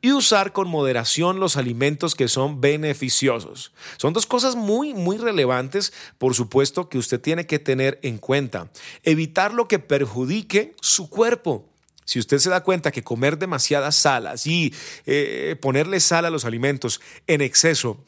y 0.00 0.12
usar 0.12 0.52
con 0.52 0.68
moderación 0.68 1.40
los 1.40 1.56
alimentos 1.56 2.14
que 2.14 2.28
son 2.28 2.60
beneficiosos. 2.60 3.72
Son 3.98 4.12
dos 4.14 4.26
cosas 4.26 4.56
muy, 4.56 4.94
muy 4.94 5.18
relevantes, 5.18 5.92
por 6.16 6.34
supuesto, 6.34 6.88
que 6.88 6.98
usted 6.98 7.20
tiene 7.20 7.46
que 7.46 7.58
tener 7.58 7.98
en 8.02 8.16
cuenta. 8.16 8.70
Evitar 9.02 9.52
lo 9.52 9.68
que 9.68 9.80
perjudique 9.80 10.74
su 10.80 11.10
cuerpo. 11.10 11.68
Si 12.04 12.18
usted 12.18 12.38
se 12.38 12.48
da 12.48 12.62
cuenta 12.62 12.92
que 12.92 13.04
comer 13.04 13.38
demasiadas 13.38 13.96
salas 13.96 14.46
y 14.46 14.72
eh, 15.04 15.56
ponerle 15.60 16.00
sal 16.00 16.24
a 16.24 16.30
los 16.30 16.46
alimentos 16.46 17.02
en 17.26 17.42
exceso 17.42 18.02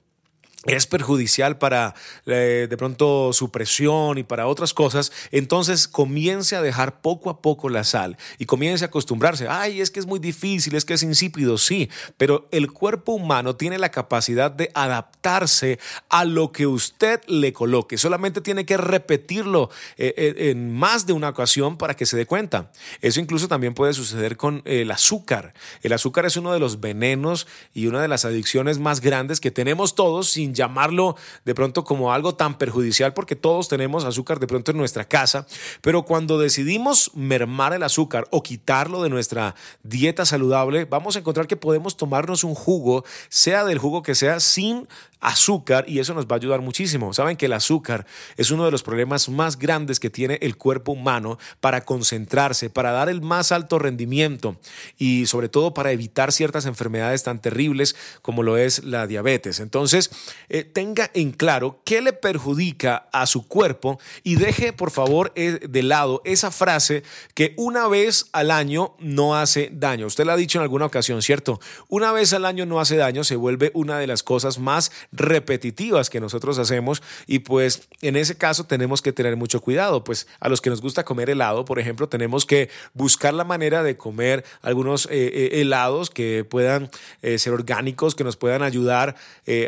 es 0.66 0.86
perjudicial 0.86 1.56
para 1.56 1.94
eh, 2.26 2.66
de 2.68 2.76
pronto 2.76 3.32
su 3.32 3.50
presión 3.50 4.18
y 4.18 4.24
para 4.24 4.46
otras 4.46 4.74
cosas, 4.74 5.10
entonces 5.30 5.88
comience 5.88 6.54
a 6.54 6.60
dejar 6.60 7.00
poco 7.00 7.30
a 7.30 7.40
poco 7.40 7.70
la 7.70 7.82
sal 7.82 8.18
y 8.38 8.44
comience 8.44 8.84
a 8.84 8.88
acostumbrarse. 8.88 9.48
Ay, 9.48 9.80
es 9.80 9.90
que 9.90 10.00
es 10.00 10.06
muy 10.06 10.18
difícil, 10.18 10.74
es 10.74 10.84
que 10.84 10.94
es 10.94 11.02
insípido, 11.02 11.56
sí, 11.56 11.88
pero 12.18 12.46
el 12.50 12.72
cuerpo 12.72 13.12
humano 13.12 13.56
tiene 13.56 13.78
la 13.78 13.90
capacidad 13.90 14.50
de 14.50 14.70
adaptarse 14.74 15.78
a 16.10 16.26
lo 16.26 16.52
que 16.52 16.66
usted 16.66 17.20
le 17.26 17.54
coloque. 17.54 17.96
Solamente 17.96 18.42
tiene 18.42 18.66
que 18.66 18.76
repetirlo 18.76 19.70
eh, 19.96 20.14
eh, 20.16 20.50
en 20.50 20.74
más 20.74 21.06
de 21.06 21.14
una 21.14 21.30
ocasión 21.30 21.78
para 21.78 21.96
que 21.96 22.04
se 22.04 22.18
dé 22.18 22.26
cuenta. 22.26 22.70
Eso 23.00 23.20
incluso 23.20 23.48
también 23.48 23.72
puede 23.72 23.94
suceder 23.94 24.36
con 24.36 24.60
el 24.66 24.90
azúcar. 24.90 25.54
El 25.82 25.94
azúcar 25.94 26.26
es 26.26 26.36
uno 26.36 26.52
de 26.52 26.60
los 26.60 26.80
venenos 26.80 27.46
y 27.72 27.86
una 27.86 28.02
de 28.02 28.08
las 28.08 28.26
adicciones 28.26 28.78
más 28.78 29.00
grandes 29.00 29.40
que 29.40 29.50
tenemos 29.50 29.94
todos 29.94 30.28
llamarlo 30.54 31.16
de 31.44 31.54
pronto 31.54 31.84
como 31.84 32.12
algo 32.12 32.34
tan 32.34 32.58
perjudicial 32.58 33.14
porque 33.14 33.36
todos 33.36 33.68
tenemos 33.68 34.04
azúcar 34.04 34.40
de 34.40 34.46
pronto 34.46 34.70
en 34.70 34.76
nuestra 34.76 35.06
casa, 35.06 35.46
pero 35.80 36.04
cuando 36.04 36.38
decidimos 36.38 37.10
mermar 37.14 37.72
el 37.72 37.82
azúcar 37.82 38.26
o 38.30 38.42
quitarlo 38.42 39.02
de 39.02 39.10
nuestra 39.10 39.54
dieta 39.82 40.24
saludable, 40.24 40.84
vamos 40.84 41.16
a 41.16 41.20
encontrar 41.20 41.46
que 41.46 41.56
podemos 41.56 41.96
tomarnos 41.96 42.44
un 42.44 42.54
jugo, 42.54 43.04
sea 43.28 43.64
del 43.64 43.78
jugo 43.78 44.02
que 44.02 44.14
sea, 44.14 44.40
sin 44.40 44.88
azúcar 45.20 45.84
y 45.88 45.98
eso 45.98 46.14
nos 46.14 46.26
va 46.26 46.34
a 46.34 46.36
ayudar 46.36 46.60
muchísimo. 46.60 47.12
Saben 47.12 47.36
que 47.36 47.46
el 47.46 47.52
azúcar 47.52 48.06
es 48.36 48.50
uno 48.50 48.64
de 48.64 48.70
los 48.70 48.82
problemas 48.82 49.28
más 49.28 49.58
grandes 49.58 50.00
que 50.00 50.10
tiene 50.10 50.38
el 50.42 50.56
cuerpo 50.56 50.92
humano 50.92 51.38
para 51.60 51.84
concentrarse, 51.84 52.70
para 52.70 52.92
dar 52.92 53.08
el 53.08 53.20
más 53.20 53.52
alto 53.52 53.78
rendimiento 53.78 54.56
y 54.98 55.26
sobre 55.26 55.48
todo 55.48 55.74
para 55.74 55.92
evitar 55.92 56.32
ciertas 56.32 56.66
enfermedades 56.66 57.22
tan 57.22 57.40
terribles 57.40 57.96
como 58.22 58.42
lo 58.42 58.56
es 58.56 58.84
la 58.84 59.06
diabetes. 59.06 59.60
Entonces, 59.60 60.10
eh, 60.48 60.64
tenga 60.64 61.10
en 61.14 61.32
claro 61.32 61.80
qué 61.84 62.00
le 62.00 62.12
perjudica 62.12 63.08
a 63.12 63.26
su 63.26 63.46
cuerpo 63.46 63.98
y 64.22 64.36
deje 64.36 64.72
por 64.72 64.90
favor 64.90 65.32
eh, 65.34 65.60
de 65.68 65.82
lado 65.82 66.22
esa 66.24 66.50
frase 66.50 67.02
que 67.34 67.54
una 67.56 67.88
vez 67.88 68.26
al 68.32 68.50
año 68.50 68.94
no 68.98 69.36
hace 69.36 69.70
daño. 69.72 70.06
Usted 70.06 70.24
lo 70.24 70.32
ha 70.32 70.36
dicho 70.36 70.58
en 70.58 70.62
alguna 70.62 70.86
ocasión, 70.86 71.22
¿cierto? 71.22 71.60
Una 71.88 72.12
vez 72.12 72.32
al 72.32 72.44
año 72.44 72.66
no 72.66 72.80
hace 72.80 72.96
daño 72.96 73.24
se 73.24 73.36
vuelve 73.36 73.70
una 73.74 73.98
de 73.98 74.06
las 74.06 74.22
cosas 74.22 74.58
más 74.58 74.90
repetitivas 75.12 76.10
que 76.10 76.20
nosotros 76.20 76.58
hacemos 76.58 77.02
y 77.26 77.40
pues 77.40 77.88
en 78.00 78.16
ese 78.16 78.36
caso 78.36 78.64
tenemos 78.64 79.02
que 79.02 79.12
tener 79.12 79.36
mucho 79.36 79.60
cuidado, 79.60 80.04
pues 80.04 80.26
a 80.38 80.48
los 80.48 80.60
que 80.60 80.70
nos 80.70 80.80
gusta 80.80 81.04
comer 81.04 81.30
helado, 81.30 81.64
por 81.64 81.78
ejemplo, 81.78 82.08
tenemos 82.08 82.46
que 82.46 82.70
buscar 82.94 83.34
la 83.34 83.44
manera 83.44 83.82
de 83.82 83.96
comer 83.96 84.44
algunos 84.62 85.06
eh, 85.06 85.10
eh, 85.10 85.60
helados 85.60 86.10
que 86.10 86.44
puedan 86.44 86.90
eh, 87.22 87.38
ser 87.38 87.52
orgánicos, 87.52 88.14
que 88.14 88.24
nos 88.24 88.36
puedan 88.36 88.62
ayudar 88.62 89.16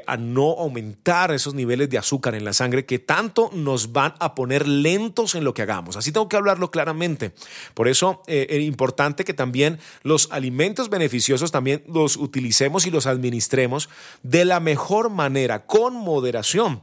a 0.06 0.16
no 0.16 0.52
aumentar 0.58 1.32
esos 1.32 1.54
niveles 1.54 1.90
de 1.90 1.98
azúcar 1.98 2.36
en 2.36 2.44
la 2.44 2.52
sangre 2.52 2.86
que 2.86 3.00
tanto 3.00 3.50
nos 3.52 3.92
van 3.92 4.14
a 4.20 4.34
poner 4.34 4.68
lentos 4.68 5.34
en 5.34 5.42
lo 5.42 5.54
que 5.54 5.62
hagamos. 5.62 5.96
Así 5.96 6.12
tengo 6.12 6.28
que 6.28 6.36
hablarlo 6.36 6.70
claramente. 6.70 7.32
Por 7.74 7.88
eso 7.88 8.22
es 8.28 8.60
importante 8.60 9.24
que 9.24 9.34
también 9.34 9.80
los 10.04 10.30
alimentos 10.30 10.88
beneficiosos 10.88 11.50
también 11.50 11.82
los 11.88 12.16
utilicemos 12.16 12.86
y 12.86 12.92
los 12.92 13.06
administremos 13.06 13.88
de 14.22 14.44
la 14.44 14.60
mejor 14.60 15.10
manera, 15.10 15.31
con 15.66 15.94
moderación. 15.94 16.80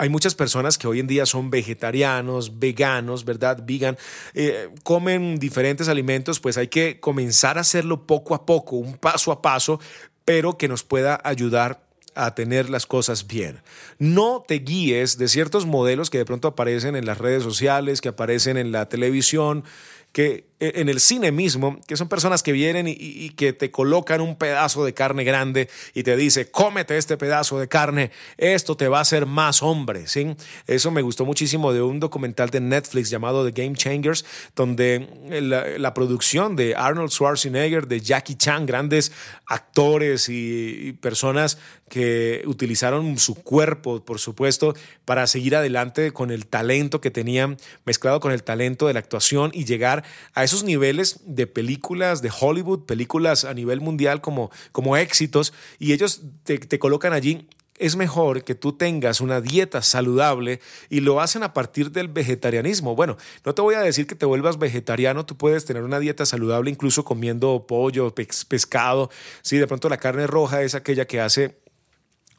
Hay 0.00 0.08
muchas 0.08 0.36
personas 0.36 0.78
que 0.78 0.86
hoy 0.86 1.00
en 1.00 1.08
día 1.08 1.26
son 1.26 1.50
vegetarianos, 1.50 2.60
veganos, 2.60 3.24
¿verdad? 3.24 3.64
Vegan, 3.66 3.98
eh, 4.32 4.70
comen 4.84 5.38
diferentes 5.40 5.88
alimentos, 5.88 6.38
pues 6.38 6.56
hay 6.56 6.68
que 6.68 7.00
comenzar 7.00 7.58
a 7.58 7.62
hacerlo 7.62 8.06
poco 8.06 8.36
a 8.36 8.46
poco, 8.46 8.76
un 8.76 8.96
paso 8.96 9.32
a 9.32 9.42
paso, 9.42 9.80
pero 10.24 10.56
que 10.56 10.68
nos 10.68 10.84
pueda 10.84 11.20
ayudar 11.24 11.82
a 12.14 12.34
tener 12.34 12.70
las 12.70 12.86
cosas 12.86 13.26
bien. 13.26 13.60
No 13.98 14.44
te 14.46 14.56
guíes 14.56 15.18
de 15.18 15.28
ciertos 15.28 15.66
modelos 15.66 16.10
que 16.10 16.18
de 16.18 16.24
pronto 16.24 16.48
aparecen 16.48 16.94
en 16.94 17.06
las 17.06 17.18
redes 17.18 17.42
sociales, 17.42 18.00
que 18.00 18.08
aparecen 18.08 18.56
en 18.56 18.72
la 18.72 18.88
televisión, 18.88 19.64
que 20.12 20.48
eh, 20.60 20.72
en 20.76 20.88
el 20.88 20.98
cine 20.98 21.30
mismo, 21.30 21.78
que 21.86 21.96
son 21.96 22.08
personas 22.08 22.42
que 22.42 22.50
vienen 22.50 22.86
y, 22.88 23.30
que 23.30 23.52
te 23.52 23.70
colocan 23.70 24.20
un 24.20 24.36
pedazo 24.36 24.84
de 24.84 24.92
carne 24.92 25.22
grande 25.22 25.68
y 25.94 26.02
te 26.02 26.16
dice, 26.16 26.50
cómete 26.50 26.96
este 26.96 27.16
pedazo 27.16 27.60
de 27.60 27.68
carne, 27.68 28.10
esto 28.36 28.76
te 28.76 28.88
va 28.88 28.98
a 28.98 29.02
hacer 29.02 29.26
más 29.26 29.62
hombre, 29.62 30.08
¿sí? 30.08 30.34
Eso 30.66 30.90
me 30.90 31.02
gustó 31.02 31.24
muchísimo 31.24 31.72
de 31.72 31.82
un 31.82 32.00
documental 32.00 32.50
de 32.50 32.60
Netflix 32.60 33.10
llamado 33.10 33.48
The 33.48 33.62
Game 33.62 33.76
Changers, 33.76 34.24
donde 34.56 35.08
la, 35.78 35.94
producción 35.94 36.56
de 36.56 36.74
Arnold 36.74 37.10
Schwarzenegger, 37.10 37.86
de 37.86 38.00
Jackie 38.00 38.34
Chan, 38.36 38.66
grandes 38.66 39.12
actores 39.46 40.28
y 40.28 40.92
personas 41.00 41.58
que 41.88 42.42
utilizaron 42.46 43.18
su 43.18 43.34
cuerpo, 43.34 44.04
por 44.04 44.18
supuesto, 44.18 44.74
para 45.04 45.26
seguir 45.26 45.56
adelante 45.56 46.12
con 46.12 46.30
el 46.30 46.46
talento 46.46 47.00
que 47.00 47.10
tenían, 47.10 47.56
mezclado 47.84 48.20
con 48.20 48.32
el 48.32 48.42
talento 48.42 48.86
de 48.86 48.92
la 48.92 49.00
actuación 49.00 49.50
y 49.54 49.64
llegar 49.64 49.97
a 50.34 50.44
esos 50.44 50.64
niveles 50.64 51.20
de 51.24 51.46
películas 51.46 52.22
de 52.22 52.30
Hollywood, 52.38 52.84
películas 52.86 53.44
a 53.44 53.54
nivel 53.54 53.80
mundial 53.80 54.20
como, 54.20 54.50
como 54.72 54.96
éxitos, 54.96 55.52
y 55.78 55.92
ellos 55.92 56.22
te, 56.44 56.58
te 56.58 56.78
colocan 56.78 57.12
allí 57.12 57.48
es 57.78 57.96
mejor 57.96 58.44
que 58.44 58.54
tú 58.54 58.72
tengas 58.72 59.20
una 59.20 59.40
dieta 59.40 59.82
saludable 59.82 60.60
y 60.90 61.00
lo 61.00 61.20
hacen 61.20 61.42
a 61.42 61.52
partir 61.52 61.92
del 61.92 62.08
vegetarianismo. 62.08 62.94
Bueno, 62.94 63.16
no 63.44 63.54
te 63.54 63.62
voy 63.62 63.76
a 63.76 63.80
decir 63.80 64.06
que 64.06 64.14
te 64.14 64.26
vuelvas 64.26 64.58
vegetariano, 64.58 65.24
tú 65.24 65.36
puedes 65.36 65.64
tener 65.64 65.82
una 65.84 66.00
dieta 66.00 66.26
saludable 66.26 66.70
incluso 66.70 67.04
comiendo 67.04 67.66
pollo, 67.66 68.14
pescado. 68.14 69.10
Sí, 69.42 69.58
de 69.58 69.66
pronto 69.66 69.88
la 69.88 69.98
carne 69.98 70.26
roja 70.26 70.62
es 70.62 70.74
aquella 70.74 71.06
que 71.06 71.20
hace 71.20 71.58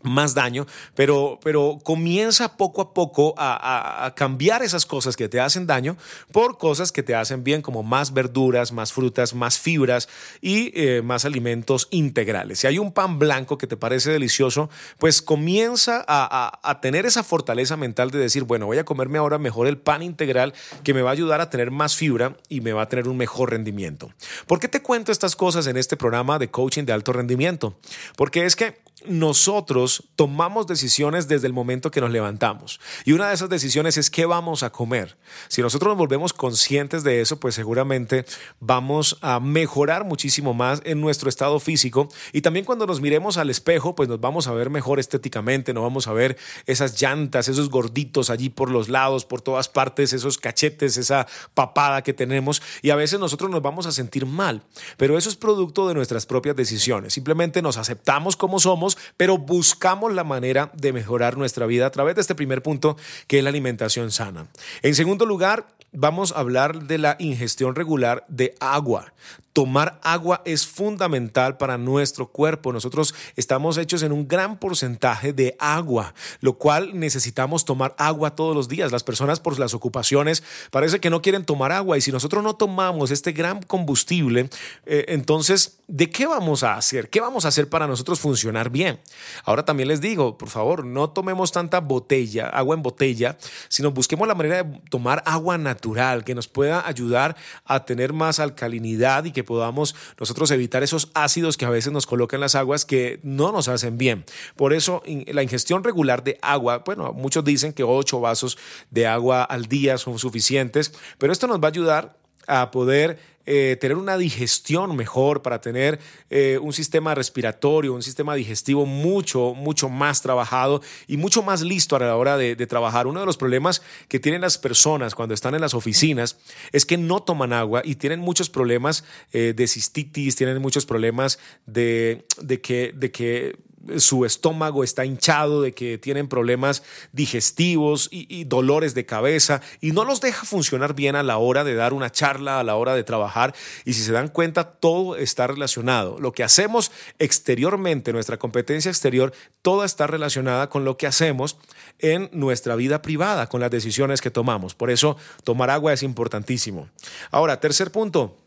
más 0.01 0.33
daño, 0.33 0.65
pero, 0.95 1.39
pero 1.43 1.79
comienza 1.83 2.57
poco 2.57 2.81
a 2.81 2.93
poco 2.93 3.33
a, 3.37 4.13
cambiar 4.15 4.63
esas 4.63 4.85
cosas 4.85 5.15
que 5.15 5.29
te 5.29 5.39
hacen 5.39 5.67
daño 5.67 5.97
por 6.31 6.57
cosas 6.57 6.91
que 6.91 7.03
te 7.03 7.15
hacen 7.15 7.43
bien, 7.43 7.61
como 7.61 7.83
más 7.83 8.13
verduras, 8.13 8.71
más 8.71 8.93
frutas, 8.93 9.33
más 9.33 9.59
fibras 9.59 10.09
y 10.41 10.71
eh, 10.73 11.01
más 11.01 11.25
alimentos 11.25 11.87
integrales. 11.91 12.59
Si 12.59 12.67
hay 12.67 12.79
un 12.79 12.91
pan 12.91 13.19
blanco 13.19 13.57
que 13.57 13.67
te 13.67 13.77
parece 13.77 14.11
delicioso, 14.11 14.69
pues 14.97 15.21
comienza 15.21 16.03
a, 16.07 16.59
a 16.63 16.81
tener 16.81 17.05
esa 17.05 17.23
fortaleza 17.23 17.77
mental 17.77 18.11
de 18.11 18.19
decir, 18.19 18.43
bueno, 18.43 18.65
voy 18.65 18.77
a 18.77 18.85
comerme 18.85 19.17
ahora 19.17 19.37
mejor 19.37 19.67
el 19.67 19.77
pan 19.77 20.01
integral 20.01 20.53
que 20.83 20.93
me 20.93 21.01
va 21.01 21.09
a 21.09 21.13
ayudar 21.13 21.41
a 21.41 21.49
tener 21.49 21.71
más 21.71 21.95
fibra 21.95 22.37
y 22.47 22.61
me 22.61 22.73
va 22.73 22.83
a 22.83 22.89
tener 22.89 23.07
un 23.07 23.17
mejor 23.17 23.51
rendimiento. 23.51 24.11
¿Por 24.47 24.59
qué 24.59 24.67
te 24.67 24.81
cuento 24.81 25.11
estas 25.11 25.35
cosas 25.35 25.67
en 25.67 25.77
este 25.77 25.97
programa 25.97 26.39
de 26.39 26.49
coaching 26.49 26.83
de 26.83 26.93
alto 26.93 27.13
rendimiento? 27.13 27.77
Porque 28.15 28.45
es 28.45 28.55
que 28.55 28.79
nosotros 29.05 29.88
tomamos 30.15 30.67
decisiones 30.67 31.27
desde 31.27 31.47
el 31.47 31.53
momento 31.53 31.91
que 31.91 32.01
nos 32.01 32.11
levantamos. 32.11 32.79
Y 33.05 33.13
una 33.13 33.27
de 33.27 33.35
esas 33.35 33.49
decisiones 33.49 33.97
es 33.97 34.09
qué 34.09 34.25
vamos 34.25 34.63
a 34.63 34.71
comer. 34.71 35.17
Si 35.47 35.61
nosotros 35.61 35.89
nos 35.89 35.97
volvemos 35.97 36.33
conscientes 36.33 37.03
de 37.03 37.21
eso, 37.21 37.39
pues 37.39 37.55
seguramente 37.55 38.25
vamos 38.59 39.17
a 39.21 39.39
mejorar 39.39 40.05
muchísimo 40.05 40.53
más 40.53 40.81
en 40.85 41.01
nuestro 41.01 41.29
estado 41.29 41.59
físico. 41.59 42.09
Y 42.33 42.41
también 42.41 42.65
cuando 42.65 42.85
nos 42.85 43.01
miremos 43.01 43.37
al 43.37 43.49
espejo, 43.49 43.95
pues 43.95 44.09
nos 44.09 44.19
vamos 44.19 44.47
a 44.47 44.53
ver 44.53 44.69
mejor 44.69 44.99
estéticamente, 44.99 45.73
no 45.73 45.81
vamos 45.81 46.07
a 46.07 46.13
ver 46.13 46.37
esas 46.65 47.01
llantas, 47.01 47.47
esos 47.47 47.69
gorditos 47.69 48.29
allí 48.29 48.49
por 48.49 48.69
los 48.69 48.89
lados, 48.89 49.25
por 49.25 49.41
todas 49.41 49.69
partes, 49.69 50.13
esos 50.13 50.37
cachetes, 50.37 50.97
esa 50.97 51.27
papada 51.53 52.01
que 52.03 52.13
tenemos. 52.13 52.61
Y 52.81 52.89
a 52.89 52.95
veces 52.95 53.19
nosotros 53.19 53.49
nos 53.49 53.61
vamos 53.61 53.85
a 53.85 53.91
sentir 53.91 54.25
mal. 54.25 54.63
Pero 54.97 55.17
eso 55.17 55.29
es 55.29 55.35
producto 55.35 55.87
de 55.87 55.93
nuestras 55.93 56.25
propias 56.25 56.55
decisiones. 56.55 57.13
Simplemente 57.13 57.61
nos 57.61 57.77
aceptamos 57.77 58.35
como 58.35 58.59
somos 58.59 58.97
pero 59.17 59.37
buscamos 59.37 59.78
la 60.15 60.23
manera 60.23 60.71
de 60.73 60.93
mejorar 60.93 61.37
nuestra 61.37 61.65
vida 61.65 61.85
a 61.85 61.91
través 61.91 62.15
de 62.15 62.21
este 62.21 62.35
primer 62.35 62.61
punto, 62.61 62.97
que 63.27 63.37
es 63.37 63.43
la 63.43 63.49
alimentación 63.49 64.11
sana. 64.11 64.47
En 64.81 64.93
segundo 64.93 65.25
lugar, 65.25 65.67
vamos 65.91 66.31
a 66.31 66.39
hablar 66.39 66.83
de 66.83 66.97
la 66.97 67.15
ingestión 67.19 67.75
regular 67.75 68.25
de 68.27 68.55
agua. 68.59 69.13
Tomar 69.59 69.99
agua 70.03 70.41
es 70.45 70.65
fundamental 70.65 71.57
para 71.57 71.77
nuestro 71.77 72.31
cuerpo. 72.31 72.71
Nosotros 72.71 73.13
estamos 73.35 73.77
hechos 73.77 74.03
en 74.03 74.13
un 74.13 74.25
gran 74.25 74.57
porcentaje 74.57 75.33
de 75.33 75.57
agua, 75.59 76.13
lo 76.39 76.53
cual 76.53 76.97
necesitamos 76.97 77.65
tomar 77.65 77.93
agua 77.97 78.37
todos 78.37 78.55
los 78.55 78.69
días. 78.69 78.93
Las 78.93 79.03
personas 79.03 79.41
por 79.41 79.59
las 79.59 79.73
ocupaciones 79.73 80.43
parece 80.71 81.01
que 81.01 81.09
no 81.09 81.21
quieren 81.21 81.43
tomar 81.43 81.73
agua 81.73 81.97
y 81.97 82.01
si 82.01 82.09
nosotros 82.09 82.41
no 82.41 82.55
tomamos 82.55 83.11
este 83.11 83.33
gran 83.33 83.61
combustible, 83.61 84.49
eh, 84.85 85.03
entonces, 85.09 85.79
¿de 85.89 86.09
qué 86.09 86.25
vamos 86.25 86.63
a 86.63 86.75
hacer? 86.75 87.09
¿Qué 87.09 87.19
vamos 87.19 87.43
a 87.43 87.49
hacer 87.49 87.67
para 87.67 87.85
nosotros 87.85 88.21
funcionar 88.21 88.69
bien? 88.69 89.01
Ahora 89.43 89.65
también 89.65 89.89
les 89.89 89.99
digo, 89.99 90.37
por 90.37 90.47
favor, 90.47 90.85
no 90.85 91.09
tomemos 91.09 91.51
tanta 91.51 91.81
botella, 91.81 92.47
agua 92.47 92.75
en 92.75 92.81
botella, 92.81 93.37
sino 93.67 93.91
busquemos 93.91 94.25
la 94.25 94.35
manera 94.35 94.63
de 94.63 94.79
tomar 94.89 95.21
agua 95.25 95.57
natural 95.57 96.23
que 96.23 96.33
nos 96.33 96.47
pueda 96.47 96.87
ayudar 96.87 97.35
a 97.65 97.83
tener 97.83 98.13
más 98.13 98.39
alcalinidad 98.39 99.25
y 99.25 99.33
que 99.33 99.48
podamos 99.49 99.95
nosotros 100.19 100.51
evitar 100.51 100.83
esos 100.83 101.09
ácidos 101.15 101.57
que 101.57 101.65
a 101.65 101.71
veces 101.71 101.91
nos 101.91 102.05
colocan 102.05 102.39
las 102.39 102.53
aguas 102.53 102.85
que 102.85 103.19
no 103.23 103.51
nos 103.51 103.67
hacen 103.67 103.97
bien. 103.97 104.25
Por 104.55 104.73
eso 104.73 105.01
la 105.25 105.41
ingestión 105.41 105.83
regular 105.83 106.23
de 106.23 106.37
agua, 106.43 106.83
bueno, 106.85 107.13
muchos 107.13 107.43
dicen 107.43 107.73
que 107.73 107.81
8 107.81 108.19
vasos 108.19 108.59
de 108.91 109.07
agua 109.07 109.43
al 109.43 109.65
día 109.65 109.97
son 109.97 110.19
suficientes, 110.19 110.93
pero 111.17 111.33
esto 111.33 111.47
nos 111.47 111.59
va 111.59 111.69
a 111.69 111.71
ayudar 111.71 112.18
a 112.47 112.71
poder 112.71 113.17
eh, 113.51 113.77
tener 113.81 113.97
una 113.97 114.15
digestión 114.15 114.95
mejor, 114.95 115.41
para 115.41 115.59
tener 115.59 115.99
eh, 116.29 116.59
un 116.61 116.71
sistema 116.71 117.15
respiratorio, 117.15 117.95
un 117.95 118.03
sistema 118.03 118.35
digestivo 118.35 118.85
mucho, 118.85 119.55
mucho 119.55 119.89
más 119.89 120.21
trabajado 120.21 120.83
y 121.07 121.17
mucho 121.17 121.41
más 121.41 121.61
listo 121.61 121.95
a 121.95 121.99
la 121.99 122.15
hora 122.15 122.37
de, 122.37 122.55
trabajar. 122.67 123.07
Uno 123.07 123.21
de 123.21 123.25
los 123.25 123.37
problemas 123.37 123.81
que 124.07 124.19
tienen 124.19 124.41
las 124.41 124.59
personas 124.59 125.15
cuando 125.15 125.33
están 125.33 125.55
en 125.55 125.61
las 125.61 125.73
oficinas 125.73 126.37
es 126.71 126.85
que 126.85 126.97
no 126.99 127.23
toman 127.23 127.51
agua 127.51 127.81
y 127.83 127.95
tienen 127.95 128.19
muchos 128.19 128.51
problemas 128.51 129.03
eh, 129.33 129.53
de 129.55 129.67
cistitis, 129.67 130.35
tienen 130.35 130.61
muchos 130.61 130.85
problemas 130.85 131.39
de, 131.65 132.27
de 132.39 132.93
de 132.95 133.11
que 133.11 133.57
su 133.97 134.25
estómago 134.25 134.83
está 134.83 135.05
hinchado, 135.05 135.61
de 135.61 135.73
que 135.73 135.97
tienen 135.97 136.27
problemas 136.27 136.83
digestivos 137.11 138.09
y, 138.11 138.43
dolores 138.45 138.93
de 138.93 139.05
cabeza 139.05 139.61
y 139.81 139.91
no 139.91 140.05
los 140.05 140.21
deja 140.21 140.45
funcionar 140.45 140.93
bien 140.93 141.15
a 141.15 141.23
la 141.23 141.37
hora 141.37 141.63
de 141.63 141.75
dar 141.75 141.93
una 141.93 142.11
charla, 142.11 142.59
a 142.59 142.63
la 142.63 142.75
hora 142.75 142.95
de 142.95 143.03
trabajar. 143.03 143.53
Y 143.85 143.93
si 143.93 144.03
se 144.03 144.11
dan 144.11 144.29
cuenta, 144.29 144.71
todo 144.71 145.15
está 145.15 145.47
relacionado. 145.47 146.19
Lo 146.19 146.31
que 146.31 146.43
hacemos 146.43 146.91
exteriormente, 147.19 148.13
nuestra 148.13 148.37
competencia 148.37 148.89
exterior, 148.89 149.33
toda 149.61 149.85
está 149.85 150.07
relacionada 150.07 150.69
con 150.69 150.85
lo 150.85 150.97
que 150.97 151.07
hacemos 151.07 151.57
en 151.99 152.29
nuestra 152.33 152.75
vida 152.75 153.01
privada, 153.01 153.47
con 153.47 153.61
las 153.61 153.71
decisiones 153.71 154.21
que 154.21 154.31
tomamos. 154.31 154.75
Por 154.75 154.89
eso 154.89 155.17
tomar 155.43 155.69
agua 155.69 155.93
es 155.93 156.03
importantísimo. 156.03 156.89
Ahora, 157.31 157.59
tercer 157.59 157.91
punto 157.91 158.37